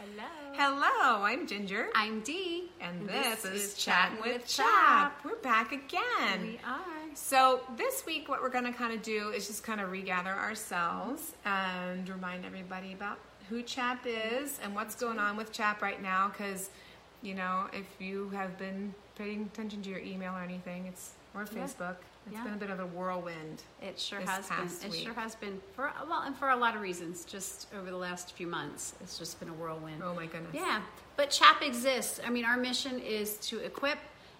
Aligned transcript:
Hello. 0.00 0.24
Hello, 0.54 1.22
I'm 1.24 1.46
Ginger. 1.46 1.88
I'm 1.94 2.20
Dee. 2.20 2.70
and 2.80 3.06
this, 3.06 3.44
is 3.44 3.74
Chatting 3.74 4.18
with 4.22 4.46
Chap. 4.46 5.22
We're 5.22 5.36
back 5.36 5.72
again. 5.72 6.40
We 6.40 6.60
are. 6.66 6.80
So, 7.12 7.60
this 7.76 8.06
week, 8.06 8.26
what 8.26 8.40
we're 8.40 8.48
going 8.48 8.64
to 8.64 8.72
kind 8.72 8.94
of 8.94 9.02
do 9.02 9.28
is 9.28 9.46
just 9.46 9.62
kind 9.62 9.78
of 9.78 9.90
regather 9.90 10.30
ourselves 10.30 11.34
and 11.44 12.08
remind 12.08 12.46
everybody 12.46 12.94
about 12.94 13.18
who 13.50 13.62
Chap 13.62 14.06
is 14.06 14.58
and 14.62 14.74
what's 14.74 14.94
going 14.94 15.18
on 15.18 15.36
with 15.36 15.52
Chap 15.52 15.82
right 15.82 16.00
now. 16.02 16.28
Because, 16.28 16.70
you 17.20 17.34
know, 17.34 17.66
if 17.74 17.86
you 17.98 18.30
have 18.30 18.56
been 18.58 18.94
paying 19.16 19.42
attention 19.52 19.82
to 19.82 19.90
your 19.90 20.00
email 20.00 20.32
or 20.32 20.42
anything, 20.42 20.86
it's 20.86 21.10
or 21.34 21.46
Yeah. 21.54 21.66
It's 22.26 22.34
Yeah. 22.36 22.44
been 22.44 22.54
a 22.54 22.56
bit 22.56 22.70
of 22.70 22.80
a 22.80 22.86
whirlwind. 22.86 23.62
It 23.82 23.98
sure 23.98 24.20
This 24.20 24.28
has 24.28 24.48
been. 24.48 24.88
It 24.90 24.90
week. 24.92 25.04
sure 25.04 25.14
has 25.14 25.34
been 25.34 25.60
for 25.74 25.90
well, 26.08 26.22
and 26.22 26.36
for 26.36 26.50
a 26.50 26.56
lot 26.56 26.76
of 26.76 26.82
reasons. 26.82 27.24
Just 27.24 27.66
over 27.74 27.90
the 27.90 27.96
last 27.96 28.32
few 28.34 28.46
months, 28.46 28.94
it's 29.00 29.18
just 29.18 29.40
been 29.40 29.48
a 29.48 29.54
whirlwind. 29.54 30.02
Oh 30.02 30.14
my 30.14 30.26
goodness. 30.26 30.52
Yeah, 30.54 30.82
but 31.16 31.30
CHAP 31.30 31.62
exists. 31.62 32.20
I 32.24 32.30
mean, 32.30 32.44
our 32.44 32.56
mission 32.56 33.00
is 33.00 33.36
to 33.48 33.58
equip, 33.60 33.98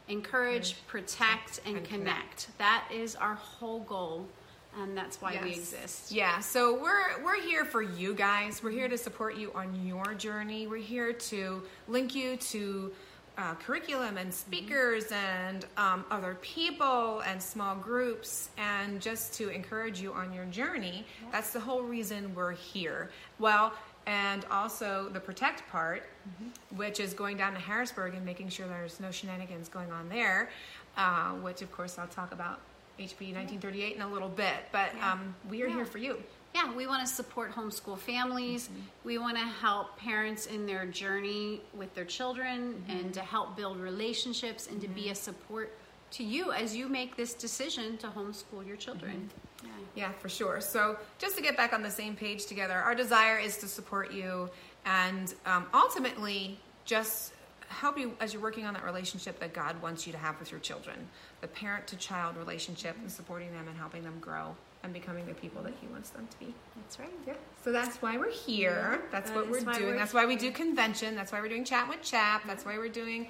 encourage, 0.09 0.87
protect, 0.87 1.61
and, 1.65 1.79
and 1.79 1.87
connect. 1.87 2.49
That 2.59 2.85
is 2.93 3.17
our 3.17 3.35
whole 3.35 3.81
goal, 3.81 4.29
and 4.79 4.97
that's 4.97 5.21
why 5.21 5.41
we 5.43 5.51
exist. 5.53 6.13
Yeah, 6.13 6.41
so 6.41 6.75
we're 6.81 7.23
we're 7.25 7.41
here 7.41 7.65
for 7.65 7.83
you 7.83 8.15
guys. 8.15 8.63
We're 8.63 8.71
here 8.71 8.89
to 8.89 8.99
support 8.99 9.37
you 9.37 9.53
on 9.55 9.87
your 9.87 10.15
journey. 10.15 10.67
We're 10.67 10.77
here 10.77 11.13
to 11.15 11.63
link 11.89 12.15
you 12.15 12.37
to 12.37 12.93
uh, 13.41 13.55
curriculum 13.55 14.19
and 14.19 14.33
speakers 14.33 15.07
and 15.13 15.65
um, 15.79 16.05
other 16.11 16.37
people 16.43 17.21
and 17.21 17.43
small 17.43 17.75
groups, 17.75 18.51
and 18.59 19.01
just 19.01 19.33
to 19.35 19.49
encourage 19.49 20.01
you 20.01 20.13
on 20.13 20.33
your 20.33 20.45
journey. 20.47 21.07
That's 21.33 21.53
the 21.53 21.61
whole 21.61 21.83
reason 21.83 22.35
we're 22.35 22.53
here. 22.53 23.11
Well, 23.39 23.73
and 24.07 24.45
also 24.51 25.09
the 25.13 25.21
protect 25.21 25.67
part, 25.71 26.03
which 26.77 27.01
is 27.01 27.15
going 27.15 27.37
down 27.39 27.55
to 27.55 27.61
Harrisburg 27.61 28.15
and 28.15 28.25
making 28.27 28.49
sure 28.51 28.67
there's 28.67 29.01
no 29.01 29.11
shenanigans 29.11 29.69
going 29.69 29.91
on 29.91 30.09
there. 30.09 30.51
Uh, 30.97 31.31
which, 31.35 31.63
of 31.63 31.71
course, 31.71 31.99
I'll 31.99 32.09
talk 32.09 32.33
about 32.33 32.59
HB 32.99 33.33
1938 33.33 33.95
in 33.97 34.03
a 34.03 34.09
little 34.09 34.29
bit. 34.29 34.57
But 34.73 34.91
Yeah. 34.97 35.13
um, 35.13 35.35
we 35.49 35.63
are 35.63 35.69
Yeah. 35.69 35.77
here 35.77 35.87
for 35.87 35.99
you. 35.99 36.23
Yeah, 36.55 36.75
we 36.75 36.87
want 36.87 37.07
to 37.07 37.13
support 37.13 37.53
homeschool 37.53 37.99
families. 37.99 38.65
Mm-hmm. 38.69 38.81
We 39.05 39.19
want 39.19 39.37
to 39.37 39.45
help 39.45 39.97
parents 39.99 40.47
in 40.47 40.67
their 40.67 40.85
journey 40.87 41.61
with 41.75 41.95
their 41.95 42.05
children 42.05 42.75
Mm-hmm. 42.89 42.91
and 42.99 43.15
to 43.15 43.21
help 43.21 43.57
build 43.57 43.79
relationships 43.79 44.67
and 44.67 44.81
to 44.81 44.89
be 44.89 45.11
a 45.11 45.15
support 45.15 45.77
to 46.13 46.25
you 46.25 46.53
as 46.53 46.75
you 46.75 46.89
make 46.89 47.17
this 47.17 47.35
decision 47.35 47.97
to 47.99 48.09
homeschool 48.09 48.67
your 48.67 48.77
children. 48.77 49.31
Mm-hmm. 49.59 49.69
Yeah, 49.95 50.11
for 50.19 50.29
sure. 50.29 50.61
So, 50.61 50.97
just 51.19 51.37
to 51.37 51.43
get 51.43 51.57
back 51.57 51.73
on 51.73 51.83
the 51.83 51.91
same 51.91 52.17
page 52.17 52.47
together, 52.47 52.75
our 52.75 52.95
desire 52.95 53.39
is 53.39 53.59
to 53.59 53.69
support 53.69 54.13
you 54.13 54.51
and 54.85 55.33
um, 55.47 55.67
ultimately 55.73 56.59
just 56.85 57.33
help 57.69 57.97
you 57.99 58.13
as 58.21 58.33
you're 58.33 58.43
working 58.43 58.65
on 58.67 58.75
that 58.75 58.85
relationship 58.85 59.39
that 59.39 59.53
God 59.53 59.81
wants 59.81 60.07
you 60.07 60.13
to 60.13 60.19
have 60.19 60.41
with 60.41 60.51
your 60.51 60.59
children 60.61 60.97
the 61.41 61.47
parent 61.47 61.87
to 61.89 61.97
child 61.97 62.37
relationship 62.37 62.97
and 62.99 63.11
supporting 63.11 63.53
them 63.53 63.69
and 63.69 63.77
helping 63.79 64.03
them 64.03 64.19
grow 64.21 64.57
and 64.83 64.93
becoming 64.93 65.27
the 65.27 65.35
people 65.35 65.63
that 65.63 65.75
He 65.81 65.87
wants 65.89 66.11
them 66.11 66.27
to 66.31 66.39
be. 66.39 66.55
That's 66.77 66.99
right. 66.99 67.13
Yeah. 67.27 67.35
So 67.65 67.73
that's 67.73 68.01
why 68.01 68.17
we're 68.17 68.31
here. 68.31 69.03
That's 69.13 69.31
That 69.31 69.37
what 69.37 69.51
we're 69.51 69.61
doing. 69.61 69.87
we're 69.91 69.97
that's 69.97 70.15
why 70.15 70.27
we 70.27 70.37
do 70.37 70.51
convention. 70.51 71.15
That's 71.15 71.33
why 71.33 71.41
we're 71.41 71.49
doing 71.49 71.65
chat 71.65 71.89
with 71.89 72.03
chap. 72.03 72.43
That's 72.47 72.65
why 72.65 72.79
we're 72.79 72.89
doing, 72.89 73.29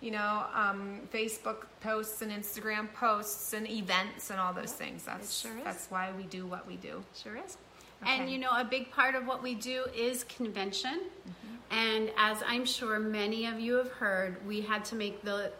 you 0.00 0.12
know, 0.12 0.44
um, 0.54 1.00
Facebook 1.12 1.66
posts 1.80 2.22
and 2.22 2.30
Instagram 2.30 2.92
posts 2.94 3.52
and 3.52 3.68
events 3.68 4.30
and 4.30 4.38
all 4.38 4.52
those 4.52 4.72
things. 4.72 5.04
That's 5.04 5.40
sure 5.40 5.56
is. 5.58 5.64
that's 5.64 5.86
why 5.88 6.10
we 6.16 6.24
do 6.24 6.46
what 6.46 6.66
we 6.66 6.76
do. 6.76 7.02
Sure 7.20 7.36
is. 7.36 7.56
Okay. 8.02 8.10
And 8.18 8.30
you 8.30 8.38
know, 8.38 8.50
a 8.50 8.64
big 8.64 8.90
part 8.90 9.14
of 9.14 9.26
what 9.26 9.42
we 9.42 9.54
do 9.54 9.84
is 9.96 10.24
convention. 10.24 11.00
Mm-hmm. 11.00 11.74
And 11.74 12.10
as 12.18 12.42
I'm 12.46 12.64
sure 12.64 12.98
many 12.98 13.46
of 13.46 13.58
you 13.58 13.74
have 13.74 13.90
heard, 13.92 14.46
we 14.46 14.60
had 14.60 14.84
to 14.86 14.94
make 14.94 15.22
the 15.22 15.52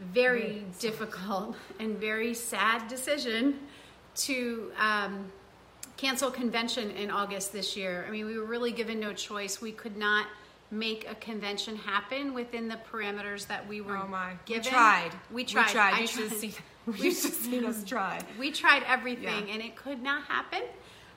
Very 0.00 0.64
difficult 0.78 1.56
and 1.80 1.98
very 1.98 2.32
sad 2.32 2.86
decision 2.88 3.58
to 4.18 4.70
um, 4.78 5.30
cancel 5.96 6.30
convention 6.30 6.90
in 6.92 7.10
August 7.10 7.52
this 7.52 7.76
year. 7.76 8.04
I 8.06 8.10
mean, 8.10 8.26
we 8.26 8.38
were 8.38 8.44
really 8.44 8.72
given 8.72 9.00
no 9.00 9.12
choice. 9.12 9.60
We 9.60 9.72
could 9.72 9.96
not 9.96 10.26
make 10.70 11.08
a 11.10 11.14
convention 11.14 11.76
happen 11.76 12.34
within 12.34 12.68
the 12.68 12.78
parameters 12.92 13.46
that 13.46 13.66
we 13.66 13.80
were 13.80 13.96
Oh 13.96 14.06
my! 14.06 14.32
given. 14.44 14.64
We 14.64 14.70
tried. 14.70 15.10
We 15.32 15.44
tried. 15.44 15.76
I 15.94 16.00
You 16.00 16.06
should 16.06 16.20
have 16.24 16.30
tried. 16.30 16.40
seen. 16.40 16.52
You 16.98 17.12
should 17.12 17.24
have 17.30 17.34
seen 17.34 17.64
us 17.66 17.84
try. 17.84 18.20
We 18.38 18.50
tried 18.50 18.82
everything 18.86 19.48
Yeah. 19.48 19.54
and 19.54 19.62
it 19.62 19.76
could 19.76 20.02
not 20.02 20.22
happen. 20.24 20.62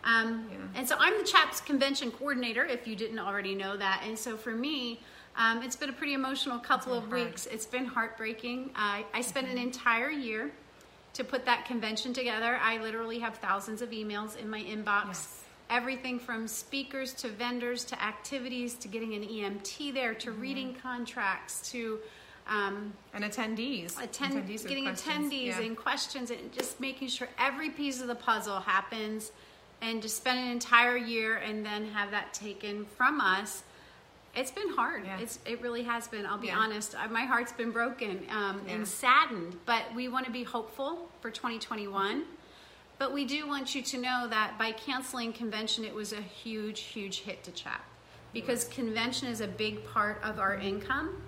Um, 0.03 0.47
Yeah. 0.51 0.57
And 0.79 0.87
so 0.87 0.95
I'm 0.99 1.17
the 1.17 1.23
CHAPS 1.25 1.61
convention 1.61 2.11
coordinator, 2.11 2.65
if 2.65 2.87
you 2.87 2.95
didn't 2.95 3.19
already 3.19 3.55
know 3.55 3.77
that. 3.77 4.03
And 4.05 4.17
so 4.17 4.35
for 4.37 4.51
me, 4.51 4.99
um, 5.37 5.61
it's 5.63 5.75
been 5.77 5.89
a 5.89 5.93
pretty 5.93 6.13
emotional 6.13 6.59
couple 6.59 6.93
of 6.93 7.03
hard. 7.07 7.13
weeks. 7.25 7.45
It's 7.45 7.65
been 7.65 7.85
heartbreaking. 7.85 8.71
I 8.75 9.05
I 9.13 9.21
spent 9.21 9.47
an 9.47 9.57
entire 9.57 10.09
year 10.09 10.51
to 11.13 11.23
put 11.23 11.45
that 11.45 11.65
convention 11.65 12.13
together. 12.13 12.57
I 12.61 12.77
literally 12.77 13.19
have 13.19 13.35
thousands 13.37 13.81
of 13.81 13.89
emails 13.91 14.37
in 14.37 14.49
my 14.49 14.61
inbox. 14.61 15.07
Yes. 15.07 15.37
Everything 15.69 16.19
from 16.19 16.47
speakers 16.47 17.13
to 17.15 17.29
vendors 17.29 17.85
to 17.85 18.01
activities 18.01 18.75
to 18.75 18.87
getting 18.87 19.13
an 19.13 19.23
EMT 19.23 19.93
there 19.93 20.13
to 20.15 20.31
Mm-hmm. 20.31 20.41
reading 20.41 20.75
contracts 20.81 21.69
to 21.71 21.99
um, 22.47 22.93
And 23.13 23.23
attendees. 23.23 24.01
attend, 24.01 24.33
attendees 24.33 24.67
getting 24.67 24.85
attendees 24.87 25.45
Yeah. 25.47 25.61
and 25.61 25.77
questions 25.77 26.31
and 26.31 26.51
just 26.51 26.79
making 26.79 27.07
sure 27.09 27.29
every 27.39 27.69
piece 27.69 28.01
of 28.01 28.07
the 28.07 28.15
puzzle 28.15 28.59
happens 28.59 29.31
and 29.81 30.01
to 30.01 30.09
spend 30.09 30.39
an 30.39 30.49
entire 30.49 30.97
year 30.97 31.37
and 31.37 31.65
then 31.65 31.85
have 31.91 32.11
that 32.11 32.33
taken 32.33 32.85
from 32.97 33.21
us 33.21 33.63
it's 34.35 34.51
been 34.51 34.69
hard 34.69 35.05
Yeah. 35.05 35.19
it's 35.19 35.39
it 35.45 35.61
really 35.61 35.83
has 35.83 36.07
been 36.07 36.25
i'll 36.25 36.37
be 36.37 36.47
Yeah. 36.47 36.57
honest 36.57 36.95
I- 36.97 37.07
my 37.07 37.25
heart's 37.25 37.51
been 37.51 37.71
broken 37.71 38.25
um, 38.29 38.61
Yeah. 38.65 38.73
and 38.75 38.87
saddened 38.87 39.59
but 39.65 39.83
we 39.95 40.07
want 40.07 40.25
to 40.25 40.31
be 40.31 40.43
hopeful 40.43 41.09
for 41.21 41.29
2021 41.31 42.23
but 42.97 43.11
we 43.13 43.25
do 43.25 43.47
want 43.47 43.73
you 43.75 43.81
to 43.81 43.97
know 43.97 44.27
that 44.29 44.57
by 44.57 44.71
canceling 44.71 45.33
convention 45.33 45.83
it 45.83 45.93
was 45.93 46.13
a 46.13 46.21
huge 46.21 46.81
huge 46.81 47.19
hit 47.21 47.43
to 47.43 47.51
CHAP 47.51 47.83
because 48.33 48.65
convention 48.65 49.27
is 49.27 49.41
a 49.41 49.47
big 49.47 49.85
part 49.85 50.21
of 50.23 50.39
our 50.39 50.55
income 50.55 51.21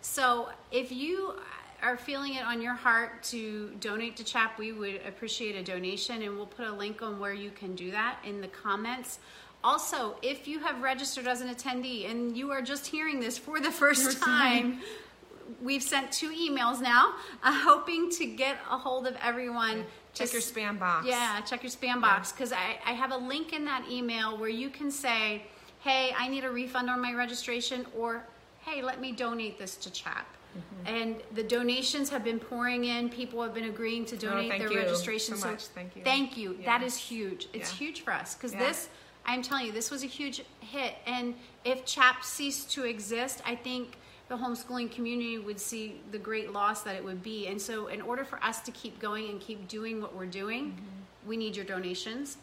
so 0.00 0.50
if 0.70 0.92
you 0.92 1.34
are 1.82 1.96
feeling 1.96 2.34
it 2.34 2.44
on 2.44 2.60
your 2.60 2.74
heart 2.74 3.22
to 3.22 3.70
donate 3.78 4.16
to 4.16 4.24
CHAP, 4.24 4.58
we 4.58 4.72
would 4.72 5.00
appreciate 5.06 5.54
a 5.54 5.62
donation 5.62 6.22
and 6.22 6.36
we'll 6.36 6.46
put 6.46 6.66
a 6.66 6.72
link 6.72 7.02
on 7.02 7.20
where 7.20 7.32
you 7.32 7.50
can 7.52 7.76
do 7.76 7.92
that 7.92 8.18
in 8.24 8.40
the 8.40 8.48
comments. 8.48 9.20
Also, 9.64 10.14
if 10.22 10.46
you 10.46 10.60
have 10.60 10.80
registered 10.82 11.26
as 11.26 11.40
an 11.40 11.52
attendee 11.52 12.08
and 12.10 12.36
you 12.36 12.50
are 12.50 12.62
just 12.62 12.86
hearing 12.86 13.18
this 13.20 13.36
for 13.36 13.60
the 13.60 13.70
first 13.72 14.04
First 14.04 14.22
time, 14.22 14.72
time. 14.74 14.80
we've 15.60 15.82
sent 15.82 16.12
two 16.12 16.30
emails 16.30 16.80
now, 16.80 17.14
uh, 17.42 17.52
hoping 17.52 18.08
to 18.12 18.26
get 18.26 18.56
a 18.70 18.78
hold 18.78 19.06
of 19.06 19.16
everyone. 19.22 19.84
Check 20.14 20.32
your 20.32 20.42
spam 20.42 20.78
box. 20.78 21.06
yeah, 21.06 21.40
check 21.42 21.62
your 21.62 21.70
spam 21.72 22.00
box 22.00 22.32
because 22.32 22.52
I, 22.52 22.78
I 22.86 22.92
have 22.92 23.10
a 23.12 23.16
link 23.16 23.52
in 23.52 23.64
that 23.64 23.84
email 23.90 24.38
where 24.38 24.48
you 24.48 24.70
can 24.70 24.90
say, 24.90 25.42
hey, 25.80 26.12
I 26.16 26.28
need 26.28 26.44
a 26.44 26.50
refund 26.50 26.88
on 26.88 27.00
my 27.00 27.12
registration, 27.14 27.84
or 27.96 28.24
hey, 28.60 28.80
let 28.82 29.00
me 29.00 29.12
donate 29.12 29.58
this 29.58 29.76
to 29.76 29.90
CHAP. 29.92 30.26
Mm-hmm. 30.56 30.86
And 30.96 31.16
the 31.34 31.42
donations 31.42 32.08
have 32.10 32.24
been 32.24 32.38
pouring 32.40 32.84
in. 32.84 33.10
People 33.10 33.42
have 33.42 33.54
been 33.54 33.64
agreeing 33.68 34.04
to 34.06 34.16
donate 34.16 34.46
Oh, 34.46 34.48
thank 34.48 34.62
their 34.62 34.72
you 34.72 34.78
registration. 34.78 35.36
so 35.36 35.50
much. 35.50 35.64
Thank 35.66 35.94
you. 35.96 36.02
Thank 36.02 36.36
you. 36.36 36.56
Yeah. 36.60 36.78
That 36.78 36.84
is 36.86 36.96
huge. 36.96 37.48
It's 37.52 37.70
Yeah. 37.72 37.76
huge 37.78 38.00
for 38.00 38.12
us 38.12 38.34
because 38.34 38.52
Yeah. 38.54 38.60
this, 38.60 38.88
I'm 39.28 39.42
telling 39.42 39.66
you, 39.66 39.72
this 39.72 39.90
was 39.90 40.02
a 40.02 40.06
huge 40.06 40.42
hit. 40.60 40.94
And 41.06 41.34
if 41.64 41.84
CHAP 41.84 42.24
ceased 42.24 42.70
to 42.72 42.84
exist, 42.84 43.42
I 43.46 43.54
think 43.54 43.98
the 44.28 44.36
homeschooling 44.36 44.90
community 44.90 45.38
would 45.38 45.60
see 45.60 46.00
the 46.10 46.18
great 46.18 46.52
loss 46.52 46.82
that 46.82 46.96
it 46.96 47.04
would 47.04 47.22
be. 47.22 47.46
And 47.46 47.60
so, 47.60 47.86
in 47.88 48.00
order 48.02 48.24
for 48.24 48.42
us 48.42 48.60
to 48.62 48.70
keep 48.72 48.98
going 48.98 49.28
and 49.30 49.40
keep 49.40 49.68
doing 49.68 50.00
what 50.02 50.14
we're 50.16 50.26
doing, 50.26 50.72
Mm-hmm. 50.72 51.28
we 51.28 51.36
need 51.36 51.54
your 51.56 51.64
donations. 51.64 52.38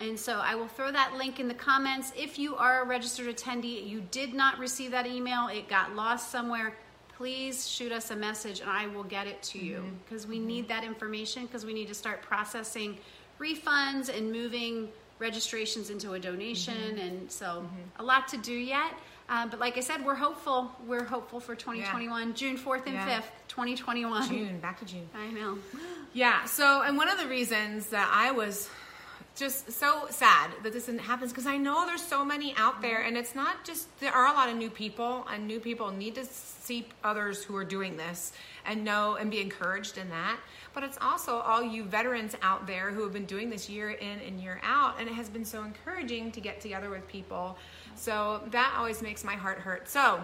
And 0.00 0.18
so, 0.18 0.34
I 0.40 0.54
will 0.56 0.66
throw 0.68 0.90
that 0.92 1.14
link 1.14 1.38
in 1.40 1.46
the 1.48 1.54
comments. 1.54 2.12
If 2.16 2.38
you 2.38 2.56
are 2.56 2.82
a 2.82 2.84
registered 2.86 3.34
attendee, 3.34 3.88
you 3.88 4.02
did 4.10 4.34
not 4.34 4.58
receive 4.58 4.90
that 4.90 5.06
email, 5.06 5.48
it 5.48 5.68
got 5.68 5.94
lost 5.94 6.30
somewhere. 6.32 6.74
Please 7.16 7.68
shoot 7.68 7.92
us 7.92 8.10
a 8.10 8.16
message 8.16 8.58
and 8.60 8.68
I 8.68 8.88
will 8.88 9.04
get 9.04 9.28
it 9.28 9.40
to 9.44 9.58
you 9.58 9.76
Mm-hmm. 9.78 9.94
because 10.04 10.26
we 10.26 10.38
need 10.40 10.66
that 10.68 10.82
information 10.82 11.46
because 11.46 11.64
we 11.64 11.72
need 11.72 11.86
to 11.88 11.94
start 11.94 12.22
processing 12.22 12.98
refunds 13.40 14.08
and 14.16 14.32
moving 14.32 14.88
registrations 15.18 15.90
into 15.90 16.12
a 16.12 16.18
donation. 16.18 16.74
Mm-hmm. 16.74 16.98
And 16.98 17.30
so, 17.30 17.68
a 17.98 18.02
lot 18.02 18.28
to 18.28 18.36
do 18.36 18.52
yet. 18.52 18.92
Uh, 19.28 19.46
but 19.46 19.58
like 19.58 19.78
I 19.78 19.80
said, 19.80 20.04
we're 20.04 20.14
hopeful. 20.14 20.70
We're 20.86 21.04
hopeful 21.04 21.40
for 21.40 21.54
2021, 21.54 22.34
June 22.34 22.58
4th 22.58 22.84
and 22.86 22.94
Yeah. 22.94 23.20
5th, 23.20 23.30
2021. 23.48 24.28
June, 24.28 24.58
back 24.60 24.78
to 24.80 24.84
June. 24.84 25.08
I 25.16 25.30
know. 25.30 25.58
Yeah. 26.12 26.44
So, 26.44 26.82
and 26.82 26.96
one 26.98 27.08
of 27.08 27.18
the 27.18 27.26
reasons 27.26 27.86
that 27.86 28.10
I 28.12 28.32
was 28.32 28.68
just 29.36 29.72
so 29.72 30.06
sad 30.10 30.52
that 30.62 30.72
this 30.72 30.86
happens 30.86 31.32
because 31.32 31.46
I 31.46 31.56
know 31.56 31.86
there's 31.86 32.02
so 32.02 32.24
many 32.24 32.54
out 32.56 32.80
there, 32.80 33.02
and 33.02 33.16
it's 33.16 33.34
not 33.34 33.64
just 33.64 33.88
there 33.98 34.12
are 34.12 34.26
a 34.26 34.32
lot 34.32 34.48
of 34.48 34.56
new 34.56 34.70
people, 34.70 35.26
and 35.30 35.46
new 35.46 35.58
people 35.58 35.90
need 35.90 36.14
to 36.14 36.24
see 36.24 36.86
others 37.02 37.42
who 37.42 37.56
are 37.56 37.64
doing 37.64 37.96
this 37.96 38.32
and 38.64 38.84
know 38.84 39.16
and 39.16 39.30
be 39.30 39.40
encouraged 39.40 39.98
in 39.98 40.08
that. 40.10 40.38
But 40.72 40.84
it's 40.84 40.98
also 41.00 41.38
all 41.38 41.62
you 41.62 41.84
veterans 41.84 42.36
out 42.42 42.66
there 42.66 42.90
who 42.90 43.02
have 43.02 43.12
been 43.12 43.26
doing 43.26 43.50
this 43.50 43.68
year 43.68 43.90
in 43.90 44.20
and 44.20 44.40
year 44.40 44.60
out, 44.62 45.00
and 45.00 45.08
it 45.08 45.14
has 45.14 45.28
been 45.28 45.44
so 45.44 45.64
encouraging 45.64 46.30
to 46.32 46.40
get 46.40 46.60
together 46.60 46.88
with 46.88 47.06
people. 47.08 47.58
So 47.96 48.40
that 48.50 48.74
always 48.76 49.02
makes 49.02 49.24
my 49.24 49.34
heart 49.34 49.58
hurt. 49.58 49.88
So 49.88 50.20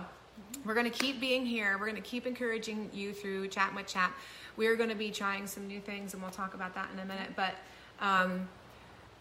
we're 0.65 0.75
going 0.75 0.91
to 0.91 0.99
keep 0.99 1.21
being 1.21 1.45
here. 1.45 1.77
We're 1.79 1.87
going 1.87 2.03
to 2.03 2.09
keep 2.09 2.27
encouraging 2.27 2.91
you 2.93 3.13
through 3.13 3.49
Chat 3.49 3.75
with 3.75 3.87
Chap. 3.87 4.15
We're 4.57 4.77
going 4.77 4.89
to 4.89 4.97
be 4.97 5.11
trying 5.11 5.47
some 5.47 5.67
new 5.67 5.81
things, 5.81 6.15
and 6.15 6.23
we'll 6.23 6.33
talk 6.33 6.55
about 6.55 6.75
that 6.75 6.89
in 6.93 7.01
a 7.01 7.05
minute. 7.05 7.31
But 7.37 7.55
um, 8.01 8.49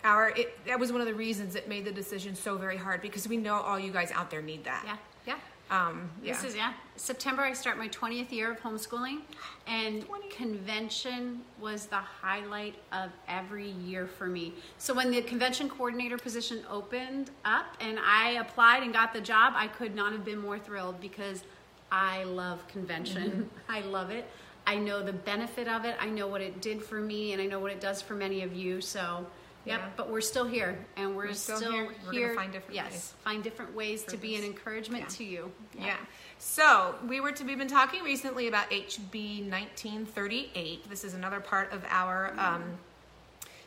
our 0.03 0.29
it, 0.29 0.65
that 0.65 0.79
was 0.79 0.91
one 0.91 1.01
of 1.01 1.07
the 1.07 1.13
reasons 1.13 1.55
it 1.55 1.67
made 1.67 1.85
the 1.85 1.91
decision 1.91 2.35
so 2.35 2.57
very 2.57 2.77
hard 2.77 3.01
because 3.01 3.27
we 3.27 3.37
know 3.37 3.55
all 3.55 3.79
you 3.79 3.91
guys 3.91 4.11
out 4.11 4.29
there 4.29 4.41
need 4.41 4.63
that. 4.63 4.83
Yeah, 4.85 4.97
yeah. 5.25 5.35
Um, 5.71 6.09
yeah. 6.23 6.33
This 6.33 6.43
is 6.43 6.55
yeah. 6.55 6.73
September 6.95 7.43
I 7.43 7.53
start 7.53 7.77
my 7.77 7.89
20th 7.89 8.31
year 8.31 8.51
of 8.51 8.59
homeschooling 8.59 9.19
and 9.67 10.03
20. 10.05 10.29
convention 10.29 11.41
was 11.61 11.85
the 11.85 11.97
highlight 11.97 12.75
of 12.91 13.11
every 13.27 13.69
year 13.69 14.07
for 14.07 14.27
me. 14.27 14.53
So 14.79 14.93
when 14.93 15.11
the 15.11 15.21
convention 15.21 15.69
coordinator 15.69 16.17
position 16.17 16.63
opened 16.69 17.29
up 17.45 17.65
and 17.79 17.99
I 18.03 18.31
applied 18.31 18.81
and 18.81 18.91
got 18.91 19.13
the 19.13 19.21
job, 19.21 19.53
I 19.55 19.67
could 19.67 19.95
not 19.95 20.11
have 20.11 20.25
been 20.25 20.39
more 20.39 20.57
thrilled 20.57 20.99
because 20.99 21.43
I 21.91 22.23
love 22.23 22.67
convention. 22.67 23.31
Mm-hmm. 23.31 23.43
I 23.71 23.81
love 23.81 24.09
it. 24.09 24.25
I 24.65 24.75
know 24.75 25.03
the 25.03 25.13
benefit 25.13 25.67
of 25.67 25.85
it. 25.85 25.95
I 25.99 26.09
know 26.09 26.27
what 26.27 26.41
it 26.41 26.61
did 26.61 26.81
for 26.81 26.99
me 26.99 27.33
and 27.33 27.41
I 27.41 27.45
know 27.45 27.59
what 27.59 27.71
it 27.71 27.81
does 27.81 28.01
for 28.01 28.15
many 28.15 28.41
of 28.41 28.53
you. 28.53 28.81
So 28.81 29.25
Yep, 29.69 29.79
Yeah. 29.79 29.89
but 29.95 30.09
we're 30.09 30.21
still 30.21 30.45
here, 30.45 30.77
and 30.97 31.15
we're, 31.15 31.27
We're 31.27 31.33
still 31.33 31.57
still, 31.57 31.71
here. 31.71 31.89
We're 32.07 32.11
here. 32.11 32.33
find 32.35 32.51
different 32.51 32.75
yes, 32.75 32.91
ways 32.91 33.13
find 33.23 33.43
different 33.43 33.75
ways 33.75 34.03
to 34.05 34.17
be 34.17 34.35
an 34.35 34.43
encouragement 34.43 35.03
Yeah. 35.03 35.17
to 35.17 35.23
you. 35.23 35.51
Yeah. 35.77 35.97
So 36.39 36.95
we 37.07 37.19
were 37.19 37.31
to 37.33 37.43
we've 37.43 37.57
been 37.57 37.67
talking 37.67 38.01
recently 38.03 38.47
about 38.47 38.69
HB 38.71 39.47
1938. 39.47 40.89
This 40.89 41.03
is 41.03 41.13
another 41.13 41.39
part 41.39 41.71
of 41.71 41.85
our 41.89 42.33
um, 42.39 42.63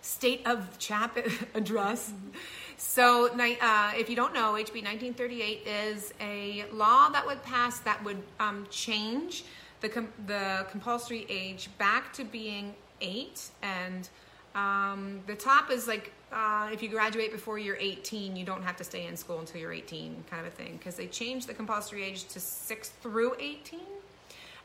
state 0.00 0.44
of 0.44 0.76
chap 0.86 1.16
address. 1.54 2.12
So, 2.78 3.28
uh, 3.28 3.92
if 3.96 4.10
you 4.10 4.16
don't 4.16 4.34
know, 4.34 4.54
HB 4.54 4.82
1938 4.82 5.66
is 5.68 6.12
a 6.20 6.64
law 6.72 7.10
that 7.10 7.24
would 7.24 7.42
pass 7.44 7.78
that 7.80 8.02
would 8.02 8.20
um, 8.40 8.66
change 8.70 9.44
the 9.82 9.88
com- 9.88 10.12
the 10.26 10.66
compulsory 10.70 11.26
age 11.28 11.68
back 11.78 12.12
to 12.14 12.24
being 12.24 12.74
eight, 13.00 13.50
and 13.62 14.08
um, 14.54 15.20
the 15.26 15.34
top 15.34 15.70
is 15.70 15.86
like 15.86 16.12
uh, 16.32 16.70
if 16.72 16.82
you 16.82 16.88
graduate 16.88 17.30
before 17.30 17.58
you're 17.58 17.76
18, 17.76 18.36
you 18.36 18.44
don't 18.44 18.62
have 18.62 18.76
to 18.76 18.84
stay 18.84 19.06
in 19.06 19.16
school 19.16 19.40
until 19.40 19.60
you're 19.60 19.72
18, 19.72 20.24
kind 20.30 20.46
of 20.46 20.52
a 20.52 20.56
thing, 20.56 20.76
because 20.78 20.96
they 20.96 21.06
changed 21.06 21.46
the 21.46 21.54
compulsory 21.54 22.02
age 22.02 22.24
to 22.28 22.40
six 22.40 22.88
through 22.88 23.34
18. 23.38 23.80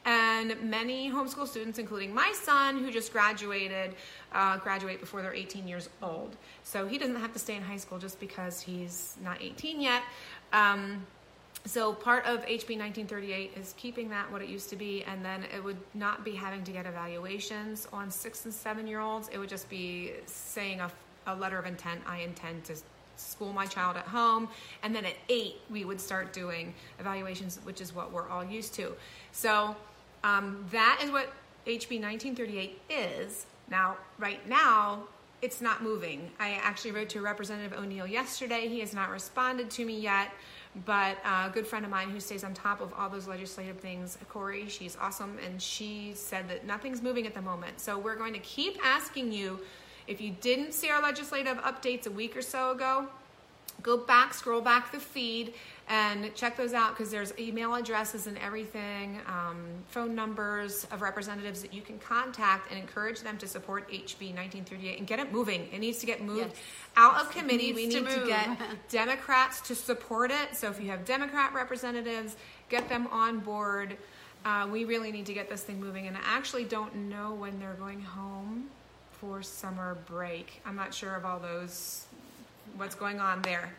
And 0.05 0.55
many 0.63 1.11
homeschool 1.11 1.45
students, 1.45 1.79
including 1.79 2.13
my 2.13 2.31
son, 2.41 2.77
who 2.77 2.89
just 2.91 3.11
graduated, 3.11 3.95
uh, 4.31 4.57
graduate 4.57 5.01
before 5.01 5.21
they're 5.21 5.33
18 5.33 5.67
years 5.67 5.89
old. 6.01 6.37
So 6.63 6.87
he 6.87 6.97
doesn't 6.97 7.17
have 7.17 7.33
to 7.33 7.39
stay 7.39 7.57
in 7.57 7.61
high 7.61 7.75
school 7.75 7.99
just 7.99 8.17
because 8.21 8.61
he's 8.61 9.17
not 9.21 9.41
18 9.41 9.81
yet. 9.81 10.03
Um, 10.53 11.05
so 11.69 11.93
part 11.93 12.25
of 12.25 12.45
HB 12.45 12.77
1938 12.77 13.53
is 13.59 13.73
keeping 13.77 14.09
that 14.09 14.31
what 14.31 14.41
it 14.41 14.49
used 14.49 14.69
to 14.69 14.75
be, 14.75 15.03
and 15.03 15.23
then 15.23 15.43
it 15.55 15.63
would 15.63 15.77
not 15.93 16.23
be 16.23 16.31
having 16.31 16.63
to 16.63 16.71
get 16.71 16.85
evaluations 16.85 17.87
on 17.91 18.11
six 18.11 18.45
and 18.45 18.53
seven 18.53 18.87
year 18.87 18.99
olds. 18.99 19.29
It 19.29 19.37
would 19.37 19.49
just 19.49 19.69
be 19.69 20.13
saying 20.25 20.79
a, 20.79 20.91
a 21.25 21.35
letter 21.35 21.57
of 21.57 21.65
intent. 21.65 22.01
I 22.05 22.19
intend 22.19 22.63
to 22.65 22.75
school 23.17 23.51
my 23.51 23.65
child 23.65 23.97
at 23.97 24.05
home, 24.05 24.47
and 24.83 24.95
then 24.95 25.05
at 25.05 25.15
eight 25.29 25.55
we 25.69 25.85
would 25.85 25.99
start 25.99 26.33
doing 26.33 26.73
evaluations, 26.99 27.59
which 27.63 27.81
is 27.81 27.93
what 27.93 28.11
we're 28.11 28.29
all 28.29 28.45
used 28.45 28.73
to. 28.75 28.93
So 29.31 29.75
um, 30.23 30.65
that 30.71 30.99
is 31.03 31.11
what 31.11 31.33
HB 31.65 32.01
1938 32.01 32.79
is. 32.89 33.45
Now, 33.69 33.97
right 34.19 34.47
now, 34.47 35.03
it's 35.41 35.61
not 35.61 35.83
moving. 35.83 36.31
I 36.39 36.59
actually 36.63 36.91
wrote 36.91 37.09
to 37.09 37.21
Representative 37.21 37.77
O'Neill 37.77 38.07
yesterday. 38.07 38.67
He 38.67 38.79
has 38.79 38.93
not 38.93 39.09
responded 39.09 39.69
to 39.71 39.85
me 39.85 39.99
yet, 39.99 40.31
but 40.85 41.17
a 41.25 41.49
good 41.49 41.65
friend 41.65 41.85
of 41.85 41.91
mine 41.91 42.09
who 42.09 42.19
stays 42.19 42.43
on 42.43 42.53
top 42.53 42.81
of 42.81 42.93
all 42.93 43.09
those 43.09 43.27
legislative 43.27 43.77
things, 43.79 44.17
Corey, 44.29 44.67
she's 44.67 44.97
awesome, 44.99 45.37
and 45.45 45.61
she 45.61 46.11
said 46.13 46.47
that 46.49 46.65
nothing's 46.65 47.01
moving 47.01 47.25
at 47.25 47.33
the 47.33 47.41
moment. 47.41 47.79
So 47.79 47.97
we're 47.97 48.15
going 48.15 48.33
to 48.33 48.39
keep 48.39 48.77
asking 48.83 49.31
you 49.31 49.59
if 50.07 50.21
you 50.21 50.35
didn't 50.41 50.73
see 50.73 50.89
our 50.89 51.01
legislative 51.01 51.57
updates 51.57 52.07
a 52.07 52.11
week 52.11 52.37
or 52.37 52.41
so 52.41 52.71
ago, 52.71 53.07
go 53.81 53.97
back, 53.97 54.33
scroll 54.33 54.61
back 54.61 54.91
the 54.91 54.99
feed, 54.99 55.53
and 55.89 56.33
check 56.35 56.57
those 56.57 56.73
out 56.73 56.89
because 56.97 57.09
there's 57.11 57.31
email 57.39 57.73
addresses 57.75 58.27
and 58.27 58.37
everything, 58.39 59.19
um, 59.25 59.57
phone 59.87 60.13
numbers 60.15 60.85
of 60.91 61.01
representatives 61.01 61.61
that 61.61 61.73
you 61.73 61.81
can 61.81 61.97
contact 61.99 62.69
and 62.69 62.77
encourage 62.79 63.21
them 63.21 63.37
to 63.37 63.47
support 63.47 63.87
HB 63.89 64.33
1938 64.35 64.97
and 64.99 65.07
get 65.07 65.19
it 65.19 65.31
moving. 65.31 65.69
It 65.71 65.79
needs 65.79 65.99
to 65.99 66.05
get 66.05 66.21
moved 66.21 66.49
Yes. 66.51 66.55
out 66.97 67.21
of 67.21 67.31
committee. 67.31 67.71
We 67.71 67.83
needs 67.87 67.95
to 67.95 68.01
need 68.01 68.09
to, 68.21 68.27
get 68.27 68.57
Democrats 68.89 69.61
to 69.61 69.75
support 69.75 70.31
it. 70.31 70.55
So 70.55 70.69
if 70.69 70.81
you 70.81 70.89
have 70.89 71.05
Democrat 71.05 71.53
representatives, 71.53 72.35
get 72.67 72.89
them 72.89 73.07
on 73.07 73.39
board. 73.39 73.95
Uh, 74.43 74.67
we 74.69 74.83
really 74.83 75.11
need 75.11 75.25
to 75.27 75.33
get 75.33 75.49
this 75.49 75.63
thing 75.63 75.79
moving. 75.79 76.07
And 76.07 76.17
I 76.17 76.21
actually 76.25 76.65
don't 76.65 76.93
know 76.95 77.33
when 77.33 77.59
they're 77.59 77.73
going 77.75 78.01
home 78.01 78.69
for 79.11 79.41
summer 79.41 79.97
break. 80.05 80.61
I'm 80.65 80.75
not 80.75 80.93
sure 80.93 81.15
of 81.15 81.23
all 81.25 81.39
those, 81.39 82.05
what's 82.75 82.95
going 82.95 83.19
on 83.19 83.41
there. 83.41 83.71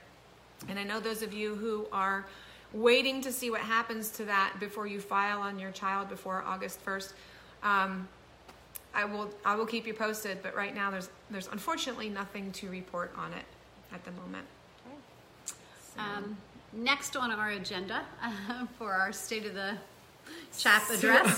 And 0.68 0.78
I 0.78 0.82
know 0.84 1.00
those 1.00 1.22
of 1.22 1.32
you 1.32 1.54
who 1.54 1.86
are 1.92 2.26
waiting 2.72 3.20
to 3.22 3.32
see 3.32 3.50
what 3.50 3.60
happens 3.60 4.10
to 4.10 4.24
that 4.24 4.54
before 4.60 4.86
you 4.86 5.00
file 5.00 5.40
on 5.40 5.58
your 5.58 5.70
child 5.70 6.08
before 6.08 6.42
August 6.46 6.84
1st. 6.84 7.12
Um, 7.62 8.08
I 8.94 9.04
will 9.04 9.30
I 9.44 9.54
will 9.54 9.66
keep 9.66 9.86
you 9.86 9.94
posted, 9.94 10.42
but 10.42 10.54
right 10.56 10.74
now 10.74 10.90
there's 10.90 11.10
there's 11.30 11.48
unfortunately 11.48 12.08
nothing 12.08 12.50
to 12.52 12.68
report 12.70 13.12
on 13.16 13.32
it 13.32 13.44
at 13.92 14.04
the 14.04 14.10
moment. 14.12 14.46
So- 15.94 16.00
Um, 16.00 16.36
next 16.72 17.16
on 17.16 17.30
our 17.30 17.50
agenda 17.50 18.04
uh, 18.22 18.66
for 18.78 18.92
our 18.92 19.12
state 19.12 19.44
of 19.46 19.54
the 19.54 19.74
chap 20.56 20.82
address, 20.90 21.36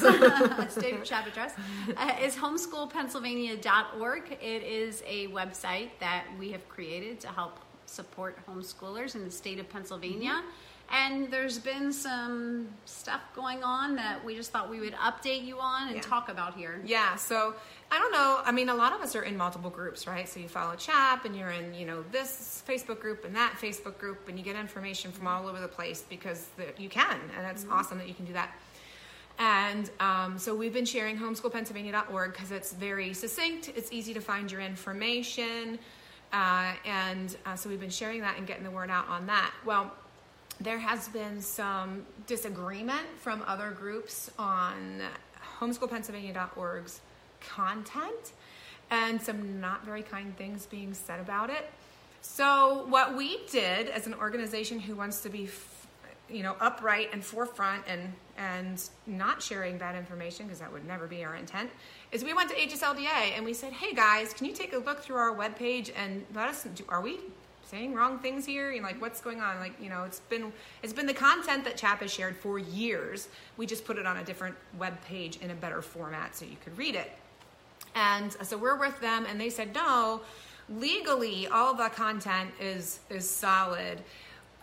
state 0.72 1.04
chap 1.10 1.26
address, 1.26 1.54
uh, 1.96 2.12
is 2.22 2.36
homeschoolpennsylvania.org. 2.36 4.38
It 4.40 4.62
is 4.62 5.02
a 5.06 5.28
website 5.28 5.90
that 6.00 6.24
we 6.38 6.52
have 6.52 6.66
created 6.68 7.20
to 7.20 7.28
help 7.28 7.60
support 7.86 8.38
homeschoolers 8.46 9.14
in 9.14 9.24
the 9.24 9.30
state 9.30 9.58
of 9.58 9.68
Pennsylvania. 9.68 10.30
Mm-hmm. 10.30 10.50
And 10.92 11.30
there's 11.30 11.58
been 11.58 11.92
some 11.92 12.68
stuff 12.84 13.20
going 13.36 13.62
on 13.62 13.94
that 13.94 14.24
we 14.24 14.34
just 14.34 14.50
thought 14.50 14.68
we 14.68 14.80
would 14.80 14.94
update 14.94 15.44
you 15.44 15.60
on 15.60 15.86
and 15.86 15.96
Yeah. 15.96 16.02
talk 16.02 16.28
about 16.28 16.54
here. 16.54 16.82
Yeah, 16.84 17.14
so 17.14 17.54
I 17.92 17.98
don't 17.98 18.10
know. 18.10 18.40
I 18.44 18.50
mean, 18.50 18.68
a 18.68 18.74
lot 18.74 18.92
of 18.92 19.00
us 19.00 19.14
are 19.14 19.22
in 19.22 19.36
multiple 19.36 19.70
groups, 19.70 20.08
right? 20.08 20.28
So 20.28 20.40
you 20.40 20.48
follow 20.48 20.74
CHAP 20.74 21.24
and 21.24 21.36
you're 21.36 21.50
in, 21.50 21.74
you 21.74 21.86
know, 21.86 22.02
this 22.10 22.64
Facebook 22.66 22.98
group 22.98 23.24
and 23.24 23.34
that 23.36 23.52
Facebook 23.60 23.98
group, 23.98 24.28
and 24.28 24.36
you 24.36 24.44
get 24.44 24.56
information 24.56 25.12
from 25.12 25.26
mm-hmm. 25.26 25.44
all 25.44 25.48
over 25.48 25.60
the 25.60 25.68
place 25.68 26.04
because 26.08 26.48
the, 26.56 26.66
you 26.76 26.88
can, 26.88 27.20
and 27.36 27.46
it's 27.46 27.62
mm-hmm. 27.62 27.72
awesome 27.72 27.98
that 27.98 28.08
you 28.08 28.14
can 28.14 28.24
do 28.24 28.32
that. 28.32 28.52
And 29.40 29.90
um, 30.00 30.38
so 30.38 30.54
we've 30.54 30.74
been 30.74 30.84
sharing 30.84 31.16
homeschoolpennsylvania.org 31.16 32.32
because 32.32 32.52
it's 32.52 32.74
very 32.74 33.14
succinct, 33.14 33.72
it's 33.74 33.90
easy 33.90 34.12
to 34.12 34.20
find 34.20 34.52
your 34.52 34.60
information, 34.60 35.78
uh, 36.32 36.74
and 36.84 37.34
uh, 37.46 37.56
so 37.56 37.70
we've 37.70 37.80
been 37.80 37.88
sharing 37.88 38.20
that 38.20 38.36
and 38.36 38.46
getting 38.46 38.64
the 38.64 38.70
word 38.70 38.90
out 38.90 39.08
on 39.08 39.26
that. 39.26 39.50
Well, 39.64 39.92
there 40.60 40.78
has 40.78 41.08
been 41.08 41.40
some 41.40 42.04
disagreement 42.26 43.06
from 43.16 43.42
other 43.46 43.70
groups 43.70 44.30
on 44.38 45.00
homeschoolpennsylvania.org's 45.58 47.00
content 47.40 48.32
and 48.90 49.22
some 49.22 49.58
not 49.58 49.86
very 49.86 50.02
kind 50.02 50.36
things 50.36 50.66
being 50.66 50.92
said 50.92 51.18
about 51.18 51.48
it. 51.48 51.70
So, 52.20 52.84
what 52.88 53.16
we 53.16 53.40
did 53.50 53.88
as 53.88 54.06
an 54.06 54.12
organization 54.14 54.78
who 54.78 54.94
wants 54.94 55.22
to 55.22 55.30
be, 55.30 55.48
you 56.30 56.42
know, 56.42 56.56
upright 56.60 57.10
and 57.12 57.24
forefront 57.24 57.84
and 57.86 58.12
and 58.36 58.82
not 59.06 59.42
sharing 59.42 59.76
bad 59.76 59.96
information 59.96 60.46
because 60.46 60.60
that 60.60 60.72
would 60.72 60.86
never 60.86 61.06
be 61.06 61.24
our 61.24 61.36
intent, 61.36 61.70
is 62.12 62.24
we 62.24 62.32
went 62.32 62.48
to 62.50 62.56
HSLDA 62.56 63.36
and 63.36 63.44
we 63.44 63.52
said, 63.52 63.72
"Hey 63.72 63.94
guys, 63.94 64.32
can 64.32 64.46
you 64.46 64.52
take 64.52 64.72
a 64.72 64.78
look 64.78 65.00
through 65.00 65.16
our 65.16 65.34
webpage 65.34 65.92
and 65.96 66.24
let 66.34 66.48
us 66.48 66.66
do, 66.74 66.84
are 66.88 67.00
we 67.00 67.20
saying 67.64 67.94
wrong 67.94 68.18
things 68.18 68.46
here? 68.46 68.70
And 68.70 68.82
like 68.82 69.00
what's 69.00 69.20
going 69.20 69.40
on? 69.40 69.58
Like 69.58 69.80
you 69.80 69.88
know 69.90 70.04
it's 70.04 70.20
been 70.20 70.52
it's 70.82 70.92
been 70.92 71.06
the 71.06 71.14
content 71.14 71.64
that 71.64 71.76
chap 71.76 72.00
has 72.00 72.12
shared 72.12 72.36
for 72.36 72.58
years. 72.58 73.28
We 73.56 73.66
just 73.66 73.84
put 73.84 73.98
it 73.98 74.06
on 74.06 74.16
a 74.16 74.24
different 74.24 74.56
web 74.78 75.00
page 75.02 75.36
in 75.38 75.50
a 75.50 75.54
better 75.54 75.82
format 75.82 76.34
so 76.36 76.44
you 76.44 76.56
could 76.64 76.76
read 76.78 76.94
it. 76.94 77.12
And 77.94 78.32
so 78.42 78.56
we're 78.56 78.76
with 78.76 79.00
them 79.00 79.26
and 79.28 79.40
they 79.40 79.50
said 79.50 79.74
no 79.74 80.20
legally 80.70 81.48
all 81.48 81.74
the 81.74 81.88
content 81.88 82.50
is 82.60 83.00
is 83.10 83.28
solid 83.28 84.00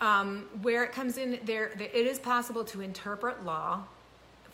um, 0.02 0.46
where 0.62 0.84
it 0.84 0.92
comes 0.92 1.18
in 1.18 1.40
there 1.46 1.72
it 1.80 1.94
is 1.94 2.20
possible 2.20 2.64
to 2.66 2.82
interpret 2.82 3.46
law 3.46 3.84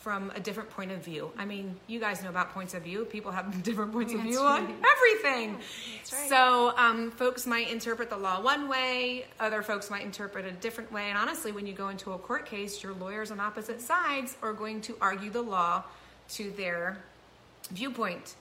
from 0.04 0.30
a 0.36 0.40
different 0.40 0.68
point 0.68 0.92
of 0.92 1.02
view. 1.02 1.30
I 1.38 1.46
mean, 1.46 1.76
you 1.86 1.98
guys 1.98 2.22
know 2.22 2.28
about 2.28 2.52
points 2.52 2.74
of 2.74 2.82
view. 2.82 3.06
People 3.06 3.32
have 3.32 3.62
different 3.62 3.90
points 3.90 4.12
of 4.12 4.18
That's 4.18 4.30
view 4.30 4.40
on 4.40 4.74
everything. 4.96 5.54
right. 5.54 6.28
So, 6.28 6.74
um, 6.76 7.10
folks 7.10 7.46
might 7.46 7.70
interpret 7.70 8.10
the 8.10 8.18
law 8.18 8.42
one 8.42 8.68
way, 8.68 9.24
other 9.40 9.62
folks 9.62 9.88
might 9.90 10.02
interpret 10.04 10.44
it 10.44 10.52
a 10.52 10.56
different 10.56 10.92
way. 10.92 11.08
And 11.08 11.16
honestly, 11.16 11.52
when 11.52 11.66
you 11.66 11.72
go 11.72 11.88
into 11.88 12.12
a 12.12 12.18
court 12.18 12.44
case, 12.44 12.82
your 12.82 12.92
lawyers 12.92 13.30
on 13.30 13.40
opposite 13.40 13.80
sides 13.80 14.36
are 14.42 14.52
going 14.52 14.82
to 14.82 14.96
argue 15.00 15.30
the 15.30 15.40
law 15.40 15.84
to 16.32 16.50
their 16.50 16.98
viewpoint. 17.70 18.34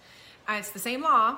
Uh, 0.50 0.56
it's 0.60 0.72
the 0.72 0.80
same 0.80 1.02
law. 1.02 1.38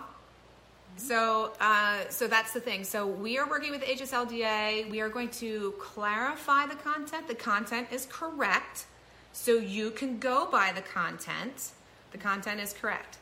So, 0.97 1.53
uh, 1.59 2.01
so 2.09 2.27
that's 2.27 2.53
the 2.53 2.59
thing. 2.59 2.83
So 2.83 3.05
we 3.05 3.37
are 3.37 3.47
working 3.47 3.71
with 3.71 3.83
HSLDA. 3.83 4.89
We 4.89 5.01
are 5.01 5.09
going 5.09 5.29
to 5.31 5.73
clarify 5.79 6.65
the 6.67 6.75
content. 6.75 7.27
The 7.27 7.35
content 7.35 7.87
is 7.91 8.07
correct, 8.09 8.85
so 9.33 9.53
you 9.57 9.91
can 9.91 10.19
go 10.19 10.47
by 10.49 10.71
the 10.73 10.81
content. 10.81 11.71
The 12.11 12.17
content 12.17 12.61
is 12.61 12.71
correct, 12.71 13.17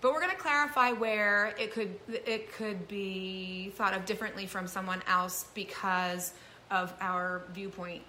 but 0.00 0.12
we're 0.12 0.20
going 0.20 0.34
to 0.34 0.40
clarify 0.40 0.92
where 0.92 1.54
it 1.58 1.72
could 1.72 1.98
it 2.08 2.52
could 2.52 2.88
be 2.88 3.72
thought 3.76 3.92
of 3.92 4.06
differently 4.06 4.46
from 4.46 4.66
someone 4.66 5.02
else 5.06 5.46
because 5.54 6.32
of 6.70 6.94
our 7.00 7.42
viewpoint. 7.52 8.02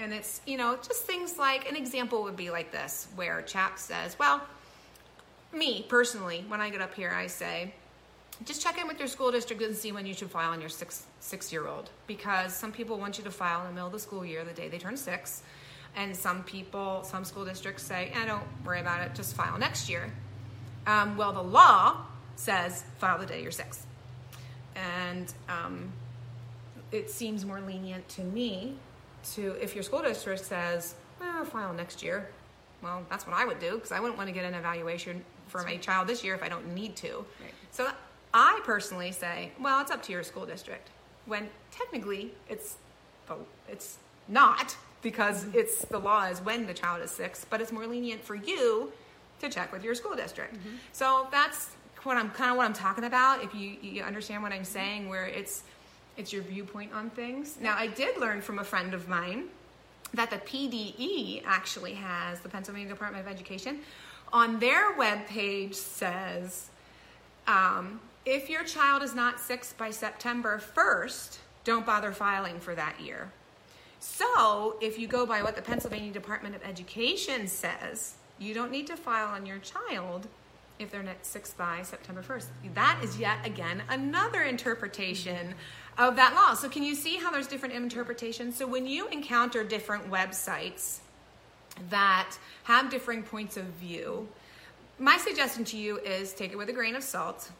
And 0.00 0.12
it's 0.12 0.42
you 0.46 0.58
know 0.58 0.76
just 0.76 1.04
things 1.04 1.38
like 1.38 1.68
an 1.68 1.76
example 1.76 2.22
would 2.24 2.36
be 2.36 2.50
like 2.50 2.72
this, 2.72 3.08
where 3.16 3.40
chap 3.42 3.78
says, 3.78 4.18
"Well." 4.18 4.42
me 5.52 5.84
personally, 5.88 6.44
when 6.48 6.60
I 6.60 6.70
get 6.70 6.80
up 6.80 6.94
here, 6.94 7.10
I 7.10 7.26
say, 7.26 7.72
just 8.44 8.62
check 8.62 8.78
in 8.80 8.86
with 8.86 8.98
your 8.98 9.08
school 9.08 9.32
district 9.32 9.62
and 9.62 9.74
see 9.74 9.92
when 9.92 10.06
you 10.06 10.14
should 10.14 10.30
file 10.30 10.50
on 10.50 10.60
your 10.60 10.68
six 10.68 11.04
six 11.20 11.52
year 11.52 11.66
old 11.66 11.90
because 12.06 12.54
some 12.54 12.72
people 12.72 12.98
want 12.98 13.18
you 13.18 13.24
to 13.24 13.30
file 13.30 13.60
in 13.62 13.66
the 13.68 13.72
middle 13.72 13.86
of 13.86 13.92
the 13.92 13.98
school 13.98 14.24
year, 14.24 14.44
the 14.44 14.52
day 14.52 14.68
they 14.68 14.78
turn 14.78 14.96
six, 14.96 15.42
and 15.96 16.16
some 16.16 16.44
people, 16.44 17.02
some 17.04 17.24
school 17.24 17.44
districts 17.44 17.82
say, 17.82 18.12
"I 18.14 18.24
don't 18.26 18.44
worry 18.64 18.80
about 18.80 19.02
it, 19.02 19.14
just 19.14 19.34
file 19.34 19.58
next 19.58 19.88
year." 19.88 20.12
Um, 20.86 21.16
well, 21.16 21.32
the 21.32 21.42
law 21.42 22.06
says 22.36 22.84
file 22.98 23.18
the 23.18 23.26
day 23.26 23.42
you're 23.42 23.50
six, 23.50 23.84
and 24.76 25.32
um, 25.48 25.92
it 26.92 27.10
seems 27.10 27.44
more 27.44 27.60
lenient 27.60 28.08
to 28.10 28.22
me 28.22 28.76
to 29.34 29.56
if 29.60 29.74
your 29.74 29.82
school 29.82 30.02
district 30.02 30.44
says, 30.44 30.94
"Well, 31.20 31.44
file 31.44 31.72
next 31.72 32.02
year." 32.02 32.28
Well, 32.80 33.04
that's 33.10 33.26
what 33.26 33.34
I 33.34 33.44
would 33.44 33.58
do 33.58 33.74
because 33.74 33.90
I 33.90 33.98
wouldn't 33.98 34.16
want 34.16 34.28
to 34.28 34.32
get 34.32 34.44
an 34.44 34.54
evaluation 34.54 35.24
for 35.48 35.64
my 35.64 35.78
child 35.78 36.06
this 36.06 36.22
year 36.22 36.34
if 36.36 36.44
I 36.44 36.48
don't 36.48 36.74
need 36.74 36.94
to. 36.96 37.24
Right. 37.42 37.52
So 37.72 37.90
I 38.32 38.60
personally 38.64 39.12
say, 39.12 39.52
well, 39.60 39.80
it's 39.80 39.90
up 39.90 40.02
to 40.04 40.12
your 40.12 40.22
school 40.22 40.46
district. 40.46 40.88
When 41.26 41.48
technically 41.70 42.32
it's 42.48 42.76
it's 43.68 43.98
not 44.28 44.76
because 45.02 45.44
it's 45.54 45.84
the 45.86 45.98
law 45.98 46.24
is 46.24 46.40
when 46.40 46.66
the 46.66 46.74
child 46.74 47.02
is 47.02 47.10
six, 47.10 47.44
but 47.48 47.60
it's 47.60 47.72
more 47.72 47.86
lenient 47.86 48.24
for 48.24 48.34
you 48.34 48.90
to 49.40 49.48
check 49.48 49.72
with 49.72 49.84
your 49.84 49.94
school 49.94 50.16
district. 50.16 50.56
So 50.92 51.26
that's 51.30 51.70
what 52.04 52.16
I'm 52.16 52.30
kind 52.30 52.50
of 52.50 52.56
what 52.56 52.66
I'm 52.66 52.72
talking 52.72 53.04
about. 53.04 53.42
If 53.44 53.54
you 53.54 53.76
you 53.82 54.02
understand 54.02 54.42
what 54.42 54.52
I'm 54.52 54.64
saying, 54.64 55.08
where 55.08 55.26
it's 55.26 55.62
it's 56.16 56.32
your 56.32 56.42
viewpoint 56.42 56.92
on 56.92 57.10
things. 57.10 57.56
Now, 57.60 57.76
I 57.76 57.86
did 57.86 58.18
learn 58.18 58.40
from 58.40 58.58
a 58.58 58.64
friend 58.64 58.92
of 58.92 59.08
mine 59.08 59.44
that 60.14 60.30
the 60.30 60.38
PDE 60.38 61.42
actually 61.46 61.94
has 61.94 62.40
the 62.40 62.48
Pennsylvania 62.48 62.88
Department 62.88 63.24
of 63.26 63.32
Education 63.32 63.80
on 64.32 64.58
their 64.58 64.94
webpage 64.96 65.74
says 65.74 66.70
um, 67.46 68.00
if 68.28 68.50
your 68.50 68.62
child 68.62 69.02
is 69.02 69.14
not 69.14 69.40
six 69.40 69.72
by 69.72 69.90
September 69.90 70.60
1st, 70.76 71.38
don't 71.64 71.86
bother 71.86 72.12
filing 72.12 72.60
for 72.60 72.74
that 72.74 73.00
year. 73.00 73.32
So, 74.00 74.76
if 74.82 74.98
you 74.98 75.08
go 75.08 75.24
by 75.24 75.42
what 75.42 75.56
the 75.56 75.62
Pennsylvania 75.62 76.12
Department 76.12 76.54
of 76.54 76.62
Education 76.62 77.48
says, 77.48 78.16
you 78.38 78.52
don't 78.52 78.70
need 78.70 78.86
to 78.88 78.96
file 78.96 79.28
on 79.28 79.46
your 79.46 79.58
child 79.58 80.28
if 80.78 80.90
they're 80.90 81.02
not 81.02 81.24
six 81.24 81.54
by 81.54 81.82
September 81.82 82.22
1st. 82.22 82.46
That 82.74 83.00
is 83.02 83.18
yet 83.18 83.38
again 83.44 83.82
another 83.88 84.42
interpretation 84.42 85.54
of 85.96 86.14
that 86.16 86.34
law. 86.34 86.52
So, 86.52 86.68
can 86.68 86.82
you 86.82 86.94
see 86.94 87.16
how 87.16 87.30
there's 87.30 87.48
different 87.48 87.74
interpretations? 87.74 88.56
So, 88.56 88.66
when 88.66 88.86
you 88.86 89.08
encounter 89.08 89.64
different 89.64 90.10
websites 90.10 90.98
that 91.88 92.36
have 92.64 92.90
differing 92.90 93.22
points 93.22 93.56
of 93.56 93.64
view, 93.64 94.28
my 94.98 95.16
suggestion 95.16 95.64
to 95.64 95.78
you 95.78 95.98
is 96.00 96.34
take 96.34 96.52
it 96.52 96.56
with 96.56 96.68
a 96.68 96.74
grain 96.74 96.94
of 96.94 97.02
salt, 97.02 97.50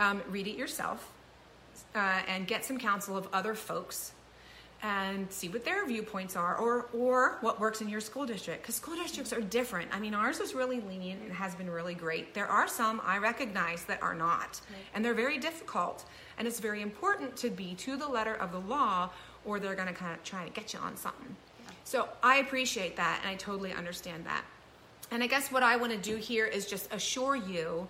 um, 0.00 0.20
read 0.28 0.48
it 0.48 0.56
yourself, 0.56 1.12
uh, 1.94 2.22
and 2.26 2.48
get 2.48 2.64
some 2.64 2.78
counsel 2.78 3.16
of 3.16 3.28
other 3.32 3.54
folks 3.54 4.12
and 4.82 5.30
see 5.30 5.48
what 5.48 5.64
their 5.64 5.86
viewpoints 5.86 6.36
are 6.36 6.56
or 6.56 6.86
or 6.94 7.36
what 7.42 7.60
works 7.60 7.82
in 7.82 7.88
your 7.88 8.00
school 8.00 8.24
district 8.24 8.62
because 8.62 8.74
school 8.74 8.96
districts 8.96 9.32
are 9.32 9.40
different. 9.40 9.94
I 9.94 10.00
mean 10.00 10.14
ours 10.14 10.40
is 10.40 10.54
really 10.54 10.80
lenient 10.80 11.22
and 11.22 11.32
has 11.32 11.54
been 11.54 11.68
really 11.68 11.94
great. 11.94 12.32
There 12.32 12.46
are 12.46 12.66
some 12.66 13.00
i 13.04 13.18
recognize 13.18 13.84
that 13.84 14.02
are 14.02 14.14
not 14.14 14.60
and 14.94 15.04
they're 15.04 15.14
very 15.14 15.38
difficult 15.38 16.04
and 16.38 16.48
it's 16.48 16.60
very 16.60 16.80
important 16.80 17.36
to 17.36 17.50
be 17.50 17.74
to 17.74 17.96
the 17.96 18.08
letter 18.08 18.34
of 18.34 18.52
the 18.52 18.60
law 18.60 19.10
or 19.44 19.60
they're 19.60 19.74
going 19.74 19.88
to 19.88 19.94
kind 19.94 20.14
of 20.14 20.22
try 20.24 20.46
to 20.46 20.50
get 20.50 20.72
you 20.72 20.78
on 20.78 20.96
something. 20.96 21.36
So 21.84 22.08
i 22.22 22.36
appreciate 22.36 22.96
that 22.96 23.20
and 23.22 23.30
i 23.30 23.34
totally 23.34 23.74
understand 23.74 24.24
that. 24.24 24.44
And 25.10 25.22
i 25.22 25.26
guess 25.26 25.52
what 25.52 25.62
i 25.62 25.76
want 25.76 25.92
to 25.92 25.98
do 25.98 26.16
here 26.16 26.46
is 26.46 26.64
just 26.64 26.90
assure 26.90 27.36
you 27.36 27.86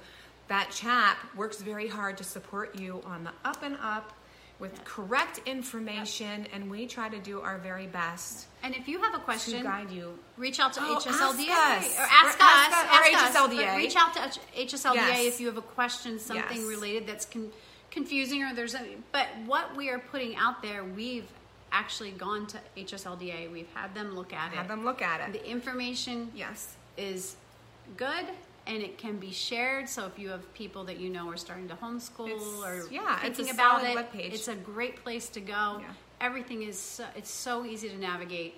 that 0.50 0.70
chap 0.70 1.16
works 1.36 1.60
very 1.62 1.86
hard 1.88 2.18
to 2.18 2.24
support 2.24 2.74
you 2.78 3.00
on 3.06 3.22
the 3.24 3.30
up 3.44 3.62
and 3.62 3.76
up 3.80 4.12
with 4.58 4.84
correct 4.84 5.40
information, 5.46 6.46
and 6.52 6.70
we 6.70 6.86
try 6.86 7.08
to 7.08 7.18
do 7.18 7.40
our 7.40 7.56
very 7.56 7.86
best 7.86 8.46
And 8.62 8.74
if 8.76 8.88
you 8.88 9.00
have 9.00 9.14
a 9.14 9.18
question, 9.20 9.58
to 9.58 9.62
guide 9.64 9.90
you. 9.90 10.18
reach 10.36 10.60
out 10.60 10.74
to 10.74 10.80
Oh, 10.82 10.96
HSLDA 10.98 11.48
ask 11.48 11.86
us. 11.86 11.98
or 11.98 12.02
ask 12.02 12.24
Or 12.24 12.28
us, 12.28 12.36
ask 12.40 12.72
us- 12.72 12.84
or 12.84 12.92
ask 12.92 13.12
us, 13.14 13.36
HSLDA. 13.36 13.66
but 13.68 13.76
reach 13.78 13.96
out 13.96 14.12
to 14.14 14.20
HSLDA 14.54 14.94
Yes. 15.24 15.34
if 15.34 15.40
you 15.40 15.46
have 15.46 15.56
a 15.56 15.62
question, 15.62 16.18
something 16.18 16.58
Yes. 16.60 16.66
related 16.68 17.06
that's 17.06 17.24
con- 17.24 17.50
confusing 17.90 18.42
or 18.42 18.52
there's 18.52 18.74
a. 18.74 18.84
But 19.12 19.28
what 19.46 19.74
we 19.76 19.88
are 19.88 19.98
putting 19.98 20.36
out 20.36 20.60
there, 20.62 20.84
we've 20.84 21.28
actually 21.72 22.10
gone 22.10 22.46
to 22.48 22.58
HSLDA. 22.76 23.48
We've 23.50 23.72
had 23.72 23.94
them 23.94 24.14
look 24.14 24.32
at 24.34 24.40
Have 24.40 24.52
it. 24.52 24.56
Had 24.56 24.68
them 24.68 24.84
look 24.84 25.00
at 25.00 25.20
it. 25.26 25.32
The 25.32 25.48
information 25.48 26.32
Yes. 26.34 26.74
is 26.98 27.36
good 27.96 28.26
and 28.70 28.82
it 28.84 28.96
can 28.98 29.16
be 29.16 29.32
shared. 29.32 29.88
So 29.88 30.06
if 30.06 30.16
you 30.18 30.28
have 30.30 30.54
people 30.54 30.84
that 30.84 31.00
you 31.00 31.10
know 31.10 31.28
are 31.28 31.36
starting 31.36 31.68
to 31.68 31.74
homeschool 31.74 32.28
It's- 32.28 32.62
or 32.64 32.88
yeah, 32.90 33.18
thinking 33.18 33.50
about 33.50 33.82
it, 33.84 33.96
webpage. 33.96 34.32
it's 34.32 34.46
a 34.48 34.54
great 34.54 35.02
place 35.02 35.28
to 35.30 35.40
go. 35.40 35.78
Yeah. 35.80 35.92
Everything 36.20 36.62
is 36.62 36.78
so, 36.78 37.04
it's 37.16 37.30
so 37.30 37.64
easy 37.64 37.88
to 37.88 37.98
navigate. 37.98 38.54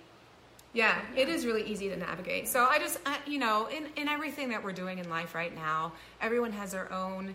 Yeah, 0.75 1.01
it 1.17 1.29
is 1.29 1.45
really 1.47 1.65
easy 1.65 1.89
to 1.89 1.97
navigate. 1.97 2.49
So 2.49 2.65
I 2.65 2.79
just, 2.79 2.99
uh, 3.07 3.17
you 3.27 3.39
know, 3.39 3.67
in, 3.67 3.87
in 3.97 4.09
everything 4.09 4.51
that 4.51 4.63
we're 4.63 4.73
doing 4.73 4.99
in 4.99 5.09
life 5.09 5.35
right 5.35 5.55
now, 5.55 5.93
everyone 6.21 6.53
has 6.53 6.73
their 6.73 6.93
own 6.93 7.35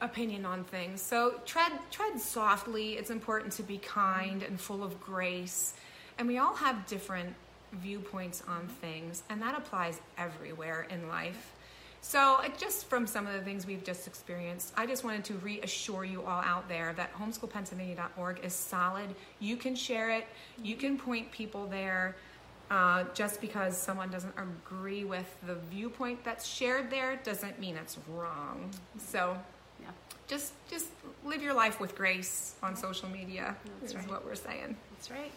opinion 0.00 0.44
on 0.44 0.64
things. 0.64 1.00
So 1.00 1.40
tread 1.46 1.72
tread 1.90 2.20
softly. 2.20 2.94
It's 2.94 3.10
important 3.10 3.52
to 3.54 3.62
be 3.62 3.78
kind 3.78 4.42
and 4.42 4.60
full 4.60 4.82
of 4.82 5.00
grace. 5.00 5.74
And 6.18 6.26
we 6.28 6.38
all 6.38 6.54
have 6.54 6.86
different 6.86 7.34
viewpoints 7.72 8.42
on 8.48 8.66
things, 8.68 9.22
and 9.30 9.40
that 9.42 9.56
applies 9.56 10.00
everywhere 10.18 10.86
in 10.90 11.08
life. 11.08 11.52
So, 12.02 12.40
just 12.56 12.86
from 12.88 13.06
some 13.06 13.26
of 13.26 13.32
the 13.32 13.40
things 13.40 13.66
we've 13.66 13.82
just 13.82 14.06
experienced, 14.06 14.72
I 14.76 14.86
just 14.86 15.02
wanted 15.02 15.24
to 15.24 15.34
reassure 15.38 16.04
you 16.04 16.22
all 16.22 16.40
out 16.42 16.68
there 16.68 16.92
that 16.96 17.12
homeschoolpennsylvania.org 17.14 18.44
is 18.44 18.52
solid. 18.52 19.12
You 19.40 19.56
can 19.56 19.74
share 19.74 20.10
it, 20.10 20.26
you 20.62 20.76
can 20.76 20.98
point 20.98 21.30
people 21.32 21.66
there. 21.66 22.16
Uh, 22.68 23.04
just 23.14 23.40
because 23.40 23.76
someone 23.76 24.10
doesn't 24.10 24.34
agree 24.36 25.04
with 25.04 25.36
the 25.46 25.54
viewpoint 25.70 26.24
that's 26.24 26.44
shared 26.44 26.90
there 26.90 27.14
doesn't 27.22 27.60
mean 27.60 27.76
it's 27.76 27.96
wrong. 28.08 28.68
So, 28.98 29.36
Yeah. 29.80 29.86
just 30.26 30.52
just 30.68 30.86
live 31.24 31.42
your 31.42 31.54
life 31.54 31.78
with 31.78 31.94
grace 31.94 32.54
on 32.64 32.74
social 32.74 33.08
media. 33.08 33.54
That's 33.80 33.92
is 33.92 33.96
right. 33.98 34.08
what 34.10 34.24
we're 34.24 34.34
saying. 34.34 34.76
That's 34.92 35.12
right. 35.12 35.30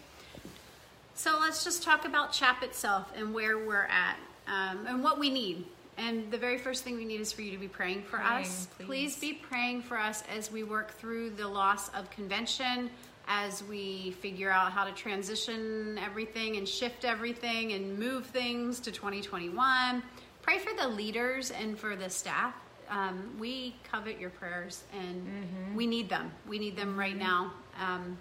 So 1.20 1.38
let's 1.38 1.64
just 1.64 1.82
talk 1.82 2.06
about 2.06 2.32
CHAP 2.32 2.62
itself 2.62 3.12
and 3.14 3.34
where 3.34 3.58
we're 3.58 3.84
at 3.90 4.16
um, 4.46 4.86
and 4.86 5.04
what 5.04 5.18
we 5.18 5.28
need. 5.28 5.66
And 5.98 6.30
the 6.30 6.38
very 6.38 6.56
first 6.56 6.82
thing 6.82 6.96
we 6.96 7.04
need 7.04 7.20
is 7.20 7.30
for 7.30 7.42
you 7.42 7.50
to 7.50 7.58
be 7.58 7.68
praying 7.68 8.04
for 8.04 8.16
Praying, 8.16 8.46
us. 8.46 8.68
please. 8.86 9.18
be 9.18 9.34
praying 9.34 9.82
for 9.82 9.98
us 9.98 10.22
as 10.34 10.50
we 10.50 10.62
work 10.62 10.92
through 10.92 11.28
the 11.32 11.46
loss 11.46 11.90
of 11.90 12.08
convention, 12.10 12.88
as 13.28 13.62
we 13.64 14.12
figure 14.22 14.50
out 14.50 14.72
how 14.72 14.82
to 14.86 14.92
transition 14.92 15.98
everything 16.02 16.56
and 16.56 16.66
shift 16.66 17.04
everything 17.04 17.74
and 17.74 17.98
move 17.98 18.24
things 18.24 18.80
to 18.80 18.90
2021. 18.90 20.02
Pray 20.40 20.56
for 20.56 20.72
the 20.74 20.88
leaders 20.88 21.50
and 21.50 21.78
for 21.78 21.96
the 21.96 22.08
staff. 22.08 22.54
Um, 22.88 23.36
we 23.38 23.76
covet 23.92 24.18
your 24.18 24.30
prayers 24.30 24.84
and 24.98 25.26
Mm-hmm. 25.26 25.76
we 25.76 25.86
need 25.86 26.08
them. 26.08 26.32
We 26.48 26.58
need 26.58 26.76
them 26.76 26.98
right 26.98 27.14
now. 27.16 27.52
Um, 27.78 28.16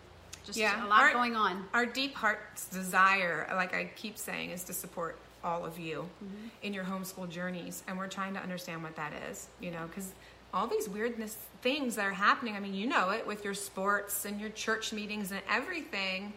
just 0.50 0.60
Yeah, 0.60 0.86
a 0.86 0.88
lot 0.88 1.02
our- 1.02 1.14
going 1.14 1.36
on. 1.36 1.68
Our 1.74 1.86
deep 1.86 2.16
heart's 2.16 2.66
desire, 2.66 3.48
like 3.56 3.74
I 3.76 3.86
keep 3.96 4.18
saying, 4.18 4.50
is 4.52 4.64
to 4.66 4.74
support 4.74 5.18
all 5.44 5.66
of 5.66 5.78
you 5.80 6.10
Mm-hmm. 6.24 6.48
in 6.64 6.74
your 6.74 6.84
homeschool 6.84 7.30
journeys, 7.30 7.84
and 7.88 7.98
we're 7.98 8.08
trying 8.08 8.34
to 8.34 8.40
understand 8.42 8.84
what 8.84 8.96
that 8.98 9.14
is. 9.30 9.48
You 9.62 9.72
know, 9.72 9.86
because 9.88 10.12
all 10.54 10.66
these 10.68 10.90
weirdness 10.90 11.38
things 11.62 11.96
that 11.96 12.06
are 12.06 12.12
happening. 12.14 12.56
I 12.56 12.60
mean, 12.60 12.74
you 12.74 12.88
know 12.88 13.10
it 13.12 13.28
with 13.28 13.44
your 13.44 13.54
sports 13.54 14.26
and 14.26 14.40
your 14.42 14.50
church 14.50 14.92
meetings 14.94 15.32
and 15.32 15.42
everything. 15.50 16.34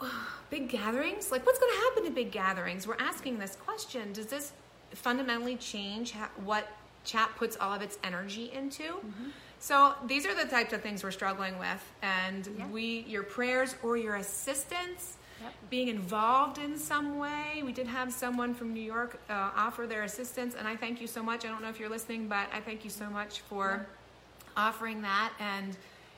big 0.50 0.68
gatherings, 0.68 1.30
like 1.30 1.46
what's 1.46 1.58
going 1.58 1.72
to 1.72 1.78
happen 1.78 2.04
to 2.04 2.10
big 2.10 2.30
gatherings? 2.32 2.86
We're 2.86 2.96
asking 2.98 3.38
this 3.38 3.56
question. 3.56 4.12
Does 4.12 4.26
this 4.26 4.52
fundamentally 4.92 5.56
change 5.56 6.12
ha- 6.12 6.30
what 6.44 6.68
CHAP 7.04 7.36
puts 7.36 7.56
all 7.56 7.72
of 7.72 7.80
its 7.82 7.98
energy 8.04 8.50
into? 8.52 8.82
Mm-hmm. 8.82 9.28
So 9.62 9.94
these 10.08 10.26
are 10.26 10.34
the 10.34 10.44
types 10.50 10.72
of 10.72 10.82
things 10.82 11.04
we're 11.04 11.12
struggling 11.12 11.56
with, 11.56 11.80
and 12.02 12.48
Yeah. 12.58 12.66
we, 12.66 13.04
your 13.06 13.22
prayers 13.22 13.76
or 13.84 13.96
your 13.96 14.16
assistance, 14.16 15.18
Yep. 15.40 15.52
being 15.70 15.86
involved 15.86 16.58
in 16.58 16.76
some 16.76 17.16
way. 17.16 17.62
We 17.64 17.72
did 17.72 17.86
have 17.86 18.12
someone 18.12 18.54
from 18.56 18.74
New 18.74 18.82
York 18.82 19.20
uh, 19.30 19.50
offer 19.54 19.86
their 19.86 20.02
assistance, 20.02 20.56
and 20.56 20.66
I 20.66 20.74
thank 20.74 21.00
you 21.00 21.06
so 21.06 21.22
much. 21.22 21.44
I 21.44 21.48
don't 21.48 21.62
know 21.62 21.68
if 21.68 21.78
you're 21.78 21.88
listening, 21.88 22.26
but 22.26 22.48
I 22.52 22.60
thank 22.60 22.82
you 22.82 22.90
so 22.90 23.08
much 23.08 23.42
for 23.42 23.86
offering 24.56 25.00
that. 25.02 25.32
And 25.38 25.76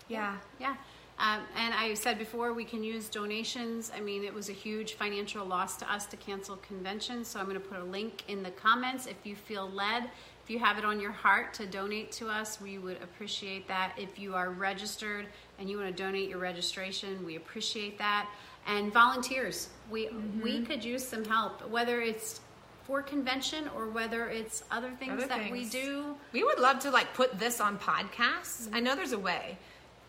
yeah, 0.09 0.39
Yeah. 0.59 0.77
Um, 1.19 1.43
and 1.55 1.73
I 1.75 1.95
said 1.95 2.19
before, 2.19 2.55
we 2.55 2.65
can 2.65 2.83
use 2.83 3.09
donations. 3.11 3.93
I 3.95 4.01
mean, 4.01 4.25
it 4.25 4.33
was 4.35 4.49
a 4.49 4.53
huge 4.53 4.95
financial 4.95 5.45
loss 5.45 5.77
to 5.77 5.93
us 5.93 6.07
to 6.07 6.17
cancel 6.17 6.57
convention. 6.57 7.25
So 7.25 7.39
I'm 7.39 7.45
going 7.45 7.61
to 7.61 7.69
put 7.69 7.79
a 7.79 7.85
link 7.85 8.25
in 8.27 8.43
the 8.43 8.51
comments 8.51 9.07
if 9.07 9.17
you 9.23 9.37
feel 9.37 9.71
led. 9.71 10.11
If 10.45 10.51
you 10.51 10.59
have 10.59 10.77
it 10.77 10.85
on 10.85 11.01
your 11.01 11.11
heart 11.11 11.55
to 11.55 11.67
donate 11.67 12.13
to 12.13 12.29
us, 12.29 12.61
we 12.61 12.77
would 12.77 13.03
appreciate 13.03 13.67
that. 13.69 13.95
If 13.97 14.19
you 14.19 14.35
are 14.35 14.51
registered 14.51 15.25
and 15.59 15.71
you 15.71 15.79
want 15.79 15.97
to 15.97 16.03
donate 16.03 16.29
your 16.29 16.39
registration, 16.39 17.25
we 17.25 17.37
appreciate 17.37 17.97
that. 17.97 18.29
And 18.67 18.93
volunteers, 18.93 19.69
we 19.91 20.09
we 20.43 20.57
Mm-hmm. 20.57 20.65
could 20.65 20.85
use 20.85 21.03
some 21.07 21.25
help, 21.25 21.67
whether 21.71 22.03
it's 22.03 22.41
for 22.87 23.01
convention 23.01 23.71
or 23.75 23.89
whether 23.89 24.29
it's 24.29 24.65
other 24.71 24.91
things 24.91 25.15
Other 25.15 25.27
that 25.29 25.51
we 25.51 25.65
do. 25.65 26.15
we 26.33 26.45
would 26.45 26.59
love 26.59 26.79
to 26.81 26.91
like 26.91 27.15
put 27.15 27.39
this 27.39 27.59
on 27.59 27.79
podcasts. 27.79 28.69
I 28.75 28.81
know 28.81 28.95
there's 28.95 29.13
a 29.13 29.19
way 29.19 29.57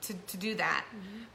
to, 0.07 0.13
to 0.13 0.38
do 0.38 0.55
that, 0.55 0.85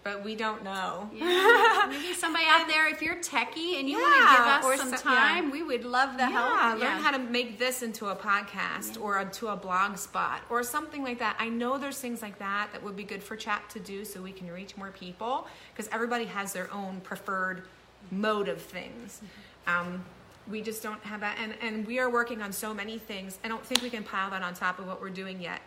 but 0.02 0.24
we 0.24 0.34
don't 0.34 0.62
know. 0.64 1.08
Yeah, 1.14 1.86
maybe 1.88 2.12
somebody 2.14 2.44
out 2.48 2.66
there, 2.68 2.88
if 2.88 3.02
you're 3.02 3.16
techie 3.16 3.78
and 3.78 3.88
you 3.88 3.98
Yeah, 3.98 4.04
want 4.04 4.62
to 4.62 4.68
give 4.68 4.80
us 4.80 4.80
some 4.90 4.96
so- 4.98 5.10
yeah. 5.10 5.18
time, 5.20 5.50
we 5.50 5.62
would 5.62 5.84
love 5.84 6.12
the 6.14 6.24
Yeah, 6.24 6.70
help. 6.70 6.80
learn 6.80 6.98
how 7.02 7.10
to 7.10 7.18
make 7.18 7.58
this 7.58 7.82
into 7.82 8.06
a 8.06 8.16
podcast 8.16 9.00
or 9.00 9.24
to 9.24 9.48
a 9.48 9.56
blog 9.56 9.96
spot 9.98 10.42
or 10.50 10.62
something 10.62 11.02
like 11.02 11.18
that. 11.18 11.36
I 11.38 11.48
know 11.48 11.78
there's 11.78 11.98
things 11.98 12.22
like 12.22 12.38
that 12.38 12.68
that 12.72 12.82
would 12.82 12.96
be 12.96 13.04
good 13.04 13.22
for 13.22 13.36
CHAP 13.36 13.68
to 13.70 13.78
do 13.80 14.04
so 14.04 14.20
we 14.22 14.32
can 14.32 14.50
reach 14.50 14.76
more 14.76 14.90
people 14.90 15.46
because 15.74 15.88
everybody 15.92 16.24
has 16.26 16.52
their 16.52 16.72
own 16.72 17.00
preferred 17.02 17.62
mode 18.10 18.48
of 18.48 18.60
things. 18.62 19.20
Um, 19.66 20.04
we 20.50 20.62
just 20.62 20.82
don't 20.82 21.00
have 21.04 21.20
that, 21.20 21.36
and, 21.40 21.54
and 21.62 21.86
we 21.86 21.98
are 22.00 22.10
working 22.10 22.42
on 22.42 22.50
so 22.52 22.74
many 22.74 22.98
things. 22.98 23.38
I 23.44 23.48
don't 23.48 23.64
think 23.64 23.82
we 23.82 23.90
can 23.90 24.02
pile 24.02 24.30
that 24.30 24.42
on 24.42 24.54
top 24.54 24.78
of 24.80 24.86
what 24.86 25.00
we're 25.00 25.10
doing 25.10 25.40
yet. 25.40 25.60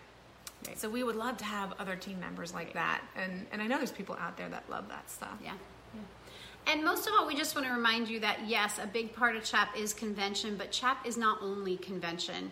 Right. 0.67 0.79
So 0.79 0.89
we 0.89 1.03
would 1.03 1.15
love 1.15 1.37
to 1.37 1.45
have 1.45 1.73
other 1.79 1.95
team 1.95 2.19
members 2.19 2.53
like 2.53 2.73
that, 2.73 3.01
and 3.15 3.45
and 3.51 3.61
I 3.61 3.67
know 3.67 3.77
there's 3.77 3.91
people 3.91 4.15
out 4.19 4.37
there 4.37 4.49
that 4.49 4.69
love 4.69 4.87
that 4.89 5.09
stuff. 5.09 5.37
Yeah. 5.43 5.53
And 6.65 6.83
most 6.83 7.07
of 7.07 7.13
all, 7.13 7.27
we 7.27 7.35
just 7.35 7.55
want 7.55 7.67
to 7.67 7.73
remind 7.73 8.07
you 8.07 8.21
that 8.21 8.47
yes, 8.47 8.79
a 8.81 8.87
big 8.87 9.13
part 9.13 9.35
of 9.35 9.43
CHAP 9.43 9.77
is 9.77 9.93
convention, 9.93 10.55
but 10.57 10.71
CHAP 10.71 11.05
is 11.05 11.17
not 11.17 11.39
only 11.41 11.75
convention. 11.77 12.51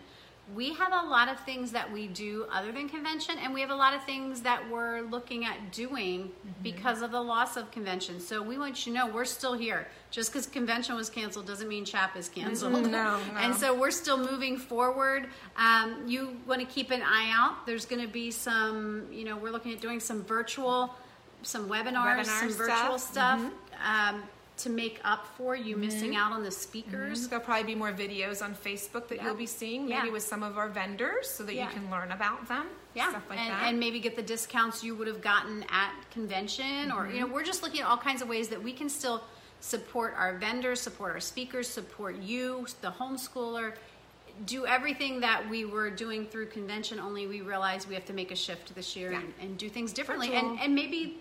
We 0.54 0.74
have 0.74 0.92
a 0.92 1.06
lot 1.06 1.28
of 1.28 1.38
things 1.40 1.72
that 1.72 1.90
we 1.90 2.08
do 2.08 2.46
other 2.52 2.72
than 2.72 2.88
convention, 2.88 3.36
and 3.38 3.54
we 3.54 3.60
have 3.60 3.70
a 3.70 3.74
lot 3.74 3.94
of 3.94 4.02
things 4.04 4.42
that 4.42 4.68
we're 4.70 5.00
looking 5.02 5.44
at 5.44 5.72
doing 5.72 6.30
because 6.62 7.00
of 7.00 7.12
the 7.12 7.20
loss 7.20 7.56
of 7.56 7.70
convention. 7.70 8.20
So 8.20 8.42
we 8.42 8.58
want 8.58 8.84
you 8.84 8.92
to 8.92 8.98
know 8.98 9.06
we're 9.06 9.24
still 9.24 9.54
here. 9.54 9.88
Just 10.10 10.30
because 10.30 10.46
convention 10.46 10.94
was 10.94 11.08
canceled 11.08 11.46
doesn't 11.46 11.68
mean 11.68 11.84
CHAP 11.84 12.16
is 12.16 12.28
canceled. 12.28 12.74
Mm, 12.74 12.90
no, 12.90 13.18
And 13.36 13.54
so 13.54 13.74
we're 13.78 13.90
still 13.92 14.18
moving 14.18 14.58
forward. 14.58 15.28
Um, 15.56 16.04
you 16.06 16.36
want 16.46 16.60
to 16.60 16.66
keep 16.66 16.90
an 16.90 17.02
eye 17.02 17.32
out. 17.32 17.64
There's 17.64 17.86
going 17.86 18.02
to 18.02 18.12
be 18.12 18.30
some, 18.30 19.06
you 19.10 19.24
know, 19.24 19.36
we're 19.36 19.52
looking 19.52 19.72
at 19.72 19.80
doing 19.80 20.00
some 20.00 20.22
virtual, 20.24 20.94
some 21.42 21.68
webinars, 21.68 22.24
Webinar 22.24 22.24
some 22.26 22.48
virtual 22.50 22.98
stuff. 22.98 23.40
stuff 23.40 23.52
um, 23.84 24.22
to 24.62 24.70
make 24.70 25.00
up 25.04 25.26
for 25.36 25.56
you 25.56 25.76
missing 25.76 26.14
out 26.14 26.32
on 26.32 26.42
the 26.42 26.50
speakers. 26.50 27.28
There'll 27.28 27.44
probably 27.44 27.64
be 27.64 27.74
more 27.74 27.92
videos 27.92 28.42
on 28.44 28.54
Facebook 28.54 29.08
that 29.08 29.16
Yeah. 29.16 29.26
you'll 29.26 29.34
be 29.34 29.46
seeing, 29.46 29.86
maybe 29.88 30.06
Yeah. 30.06 30.12
with 30.12 30.22
some 30.22 30.42
of 30.42 30.56
our 30.56 30.68
vendors, 30.68 31.28
so 31.28 31.42
that 31.44 31.54
Yeah. 31.54 31.68
you 31.68 31.74
can 31.74 31.90
learn 31.90 32.12
about 32.12 32.46
them. 32.48 32.66
Yeah, 32.94 33.10
stuff 33.10 33.24
like 33.28 33.38
and, 33.40 33.50
that. 33.50 33.62
and 33.68 33.80
maybe 33.80 33.98
get 34.00 34.16
the 34.16 34.22
discounts 34.22 34.84
you 34.84 34.94
would 34.94 35.06
have 35.08 35.20
gotten 35.22 35.64
at 35.70 35.92
convention, 36.10 36.92
or 36.92 37.06
you 37.08 37.20
know, 37.20 37.26
Mm-hmm. 37.26 37.34
we're 37.34 37.42
just 37.44 37.62
looking 37.62 37.80
at 37.80 37.86
all 37.86 37.96
kinds 37.98 38.22
of 38.22 38.28
ways 38.28 38.48
that 38.48 38.62
we 38.62 38.72
can 38.72 38.88
still 38.88 39.24
support 39.60 40.14
our 40.16 40.36
vendors, 40.38 40.80
support 40.80 41.12
our 41.14 41.20
speakers, 41.20 41.68
support 41.68 42.16
you, 42.16 42.66
the 42.82 42.90
homeschooler, 42.90 43.74
do 44.46 44.66
everything 44.66 45.20
that 45.20 45.48
we 45.48 45.64
were 45.64 45.90
doing 45.90 46.26
through 46.26 46.46
convention. 46.46 46.98
Only 46.98 47.26
we 47.26 47.40
realize 47.42 47.86
we 47.86 47.94
have 47.94 48.06
to 48.06 48.12
make 48.14 48.30
a 48.30 48.36
shift 48.36 48.74
this 48.74 48.96
year 48.96 49.12
and, 49.12 49.32
and 49.40 49.58
do 49.58 49.68
things 49.68 49.92
differently, 49.92 50.28
Virtual. 50.30 50.50
and 50.52 50.60
and 50.60 50.74
maybe 50.74 51.18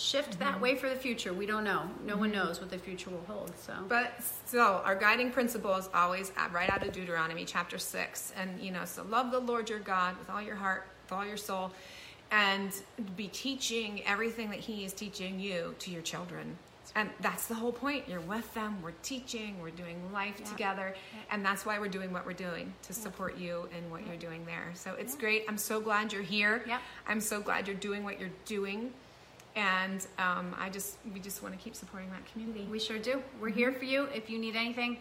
shift 0.00 0.30
Mm-hmm. 0.32 0.40
that 0.44 0.60
way 0.60 0.74
for 0.76 0.88
the 0.88 0.96
future. 0.96 1.32
We 1.32 1.46
don't 1.46 1.64
know. 1.64 1.88
No 2.04 2.16
one 2.16 2.30
knows 2.32 2.60
what 2.60 2.70
the 2.70 2.78
future 2.78 3.10
will 3.10 3.24
hold. 3.28 3.52
So. 3.58 3.72
But 3.88 4.12
still, 4.46 4.80
our 4.84 4.94
guiding 4.96 5.30
principle 5.30 5.74
is 5.76 5.88
always 5.94 6.32
right 6.52 6.70
out 6.70 6.82
of 6.86 6.92
Deuteronomy 6.92 7.44
chapter 7.44 7.78
6. 7.78 8.32
And, 8.36 8.60
you 8.60 8.70
know, 8.70 8.84
so 8.84 9.02
love 9.04 9.30
the 9.30 9.38
Lord 9.40 9.68
your 9.68 9.78
God 9.80 10.18
with 10.18 10.30
all 10.30 10.42
your 10.42 10.56
heart, 10.56 10.86
with 11.04 11.12
all 11.12 11.26
your 11.26 11.36
soul, 11.36 11.70
and 12.30 12.72
be 13.16 13.28
teaching 13.28 14.02
everything 14.06 14.50
that 14.50 14.60
He 14.60 14.84
is 14.84 14.92
teaching 14.92 15.38
you 15.40 15.74
to 15.80 15.90
your 15.90 16.02
children. 16.02 16.56
And 16.96 17.08
that's 17.20 17.46
the 17.46 17.54
whole 17.54 17.70
point. 17.72 18.08
You're 18.08 18.20
with 18.20 18.52
them, 18.54 18.78
we're 18.82 18.90
teaching, 19.02 19.60
we're 19.60 19.70
doing 19.70 20.12
life 20.12 20.34
Yeah. 20.40 20.46
together. 20.46 20.94
And 21.30 21.44
that's 21.44 21.64
why 21.64 21.78
we're 21.78 21.86
doing 21.88 22.12
what 22.12 22.26
we're 22.26 22.32
doing 22.32 22.72
to 22.82 22.92
support 22.92 23.36
you 23.38 23.68
in 23.76 23.88
what 23.92 24.04
you're 24.06 24.16
doing 24.16 24.44
there. 24.44 24.72
So 24.74 24.94
it's 24.98 25.14
great. 25.14 25.44
I'm 25.48 25.58
so 25.58 25.80
glad 25.80 26.12
you're 26.12 26.22
here. 26.22 26.64
Yep. 26.66 26.80
I'm 27.06 27.20
so 27.20 27.40
glad 27.40 27.68
you're 27.68 27.76
doing 27.76 28.02
what 28.02 28.18
you're 28.18 28.30
doing. 28.44 28.92
And 29.56 30.06
um, 30.18 30.54
I 30.58 30.70
just, 30.70 30.96
we 31.12 31.20
just 31.20 31.42
want 31.42 31.56
to 31.56 31.60
keep 31.62 31.74
supporting 31.74 32.10
that 32.10 32.24
community. 32.32 32.66
We 32.70 32.78
sure 32.78 32.98
do. 32.98 33.22
We're 33.40 33.48
here 33.48 33.72
for 33.72 33.84
you. 33.84 34.04
If 34.14 34.30
you 34.30 34.38
need 34.38 34.54
anything, 34.54 34.98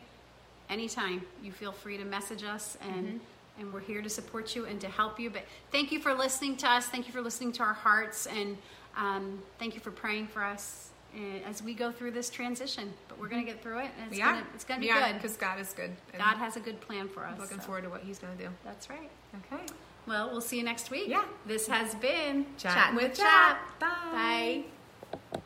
anytime, 0.70 1.24
you 1.44 1.52
feel 1.52 1.72
free 1.72 1.98
to 1.98 2.06
message 2.06 2.44
us 2.44 2.78
and 2.82 3.20
and 3.60 3.74
we're 3.74 3.82
here 3.82 4.02
to 4.02 4.10
support 4.10 4.56
you 4.56 4.66
and 4.66 4.80
to 4.80 4.88
help 4.88 5.20
you. 5.20 5.30
But 5.30 5.44
thank 5.70 5.92
you 5.92 6.00
for 6.00 6.14
listening 6.14 6.56
to 6.58 6.70
us. 6.70 6.86
Thank 6.88 7.08
you 7.08 7.14
for 7.14 7.20
listening 7.22 7.52
to 7.54 7.64
our 7.64 7.74
hearts 7.74 8.26
and 8.26 8.58
um, 8.96 9.44
thank 9.60 9.76
you 9.76 9.82
for 9.82 9.92
praying 9.92 10.28
for 10.28 10.44
us 10.44 10.92
uh, 11.14 11.20
as 11.46 11.62
we 11.62 11.74
go 11.74 11.92
through 11.92 12.12
this 12.12 12.30
transition. 12.30 12.94
But 13.10 13.20
we're 13.20 13.28
going 13.28 13.46
to 13.46 13.52
get 13.52 13.62
through 13.62 13.80
it 13.80 13.92
and 14.00 14.08
it's 14.08 14.16
we 14.16 14.24
going 14.24 14.36
to 14.36 14.48
it's 14.54 14.64
going 14.64 14.80
to 14.80 14.88
be 14.88 14.92
are, 14.92 15.08
good. 15.08 15.16
because 15.16 15.36
God 15.36 15.60
is 15.60 15.74
good. 15.74 15.92
God 16.18 16.38
has 16.38 16.56
a 16.56 16.62
good 16.62 16.80
plan 16.80 17.10
for 17.10 17.26
us. 17.26 17.38
Looking 17.38 17.60
so 17.60 17.66
forward 17.66 17.84
to 17.84 17.90
what 17.90 18.02
He's 18.02 18.20
going 18.20 18.38
to 18.38 18.44
do. 18.46 18.50
That's 18.64 18.90
right. 18.90 19.10
Okay. 19.52 19.64
Well, 20.10 20.32
we'll 20.32 20.41
see 20.41 20.58
you 20.58 20.63
next 20.63 20.89
week. 20.89 21.08
Yeah. 21.08 21.24
This 21.45 21.67
has 21.67 21.93
been 21.93 22.48
Chat 22.58 22.95
with 22.95 23.15
Chap. 23.15 23.60
Chat. 23.60 23.80
Bye. 23.80 24.63
Bye. 25.12 25.28